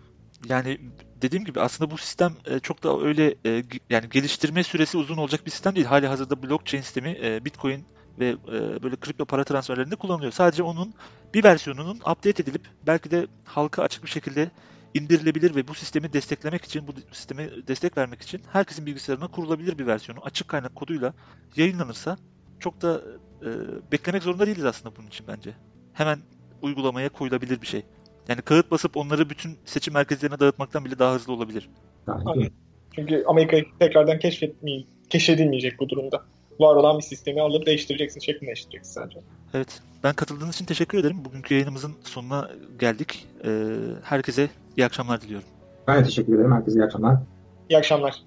Yani 0.50 0.78
dediğim 1.22 1.46
gibi 1.46 1.60
aslında 1.62 1.92
bu 1.92 1.98
sistem 1.98 2.32
e, 2.46 2.60
çok 2.60 2.84
da 2.84 3.00
öyle 3.00 3.36
e, 3.46 3.64
yani 3.90 4.10
geliştirme 4.10 4.64
süresi 4.64 4.98
uzun 4.98 5.18
olacak 5.18 5.46
bir 5.46 5.52
sistem 5.52 5.76
değil. 5.76 5.86
Hali 5.86 6.08
hazırda 6.08 6.44
blockchain 6.44 6.82
sistemi 6.82 7.18
e, 7.24 7.46
Bitcoin 7.46 7.84
ve 8.20 8.36
böyle 8.84 8.96
kripto 8.96 9.26
para 9.26 9.44
transferlerinde 9.44 9.96
kullanılıyor. 9.96 10.32
Sadece 10.32 10.64
onun 10.64 10.94
bir 11.34 11.44
versiyonunun 11.44 11.96
update 11.96 12.44
edilip 12.44 12.62
belki 12.88 13.12
de 13.12 13.28
halka 13.46 13.84
açık 13.84 14.04
bir 14.04 14.10
şekilde 14.10 14.52
indirilebilir 14.94 15.56
ve 15.56 15.68
bu 15.68 15.74
sistemi 15.74 16.14
desteklemek 16.14 16.66
için, 16.66 16.88
bu 16.88 16.92
sisteme 17.12 17.50
destek 17.68 17.98
vermek 17.98 18.22
için 18.22 18.42
herkesin 18.52 18.86
bilgisayarına 18.86 19.28
kurulabilir 19.28 19.78
bir 19.78 19.88
versiyonu 19.88 20.20
açık 20.24 20.48
kaynak 20.48 20.76
koduyla 20.76 21.14
yayınlanırsa 21.56 22.18
çok 22.60 22.82
da 22.82 23.02
e, 23.42 23.50
beklemek 23.92 24.24
zorunda 24.24 24.46
değiliz 24.46 24.66
aslında 24.66 24.96
bunun 24.96 25.08
için 25.08 25.28
bence. 25.28 25.54
Hemen 25.94 26.20
uygulamaya 26.62 27.10
koyulabilir 27.10 27.62
bir 27.62 27.68
şey. 27.68 27.84
Yani 28.28 28.42
kağıt 28.42 28.72
basıp 28.72 28.98
onları 28.98 29.30
bütün 29.30 29.58
seçim 29.66 29.94
merkezlerine 29.94 30.40
dağıtmaktan 30.40 30.86
bile 30.86 31.00
daha 31.00 31.16
hızlı 31.16 31.34
olabilir. 31.34 31.70
Aynen. 32.08 32.42
iyi. 32.42 32.52
Çünkü 32.96 33.24
Amerika 33.28 33.58
tekrardan 33.80 34.20
keşfetmeye, 34.20 34.84
keşfedilmeyecek 35.10 35.80
bu 35.80 35.90
durumda. 35.90 36.26
Var 36.60 36.76
olan 36.76 36.98
bir 36.98 37.04
sistemi 37.04 37.42
alıp 37.42 37.66
değiştireceksin, 37.66 38.20
şeklini 38.20 38.48
değiştireceksin 38.48 38.94
sadece. 38.94 39.20
Evet. 39.58 39.82
Ben 40.04 40.14
katıldığınız 40.14 40.56
için 40.56 40.66
teşekkür 40.66 40.98
ederim. 40.98 41.26
Bugünkü 41.26 41.54
yayınımızın 41.54 41.94
sonuna 42.04 42.50
geldik. 42.80 43.28
Ee, 43.46 43.76
herkese 44.04 44.50
iyi 44.78 44.86
akşamlar 44.86 45.22
diliyorum. 45.22 45.48
Ben 45.88 46.00
de 46.00 46.04
teşekkür 46.04 46.36
ederim. 46.36 46.52
Herkese 46.52 46.80
iyi 46.80 46.84
akşamlar. 46.84 47.16
İyi 47.70 47.78
akşamlar. 47.78 48.24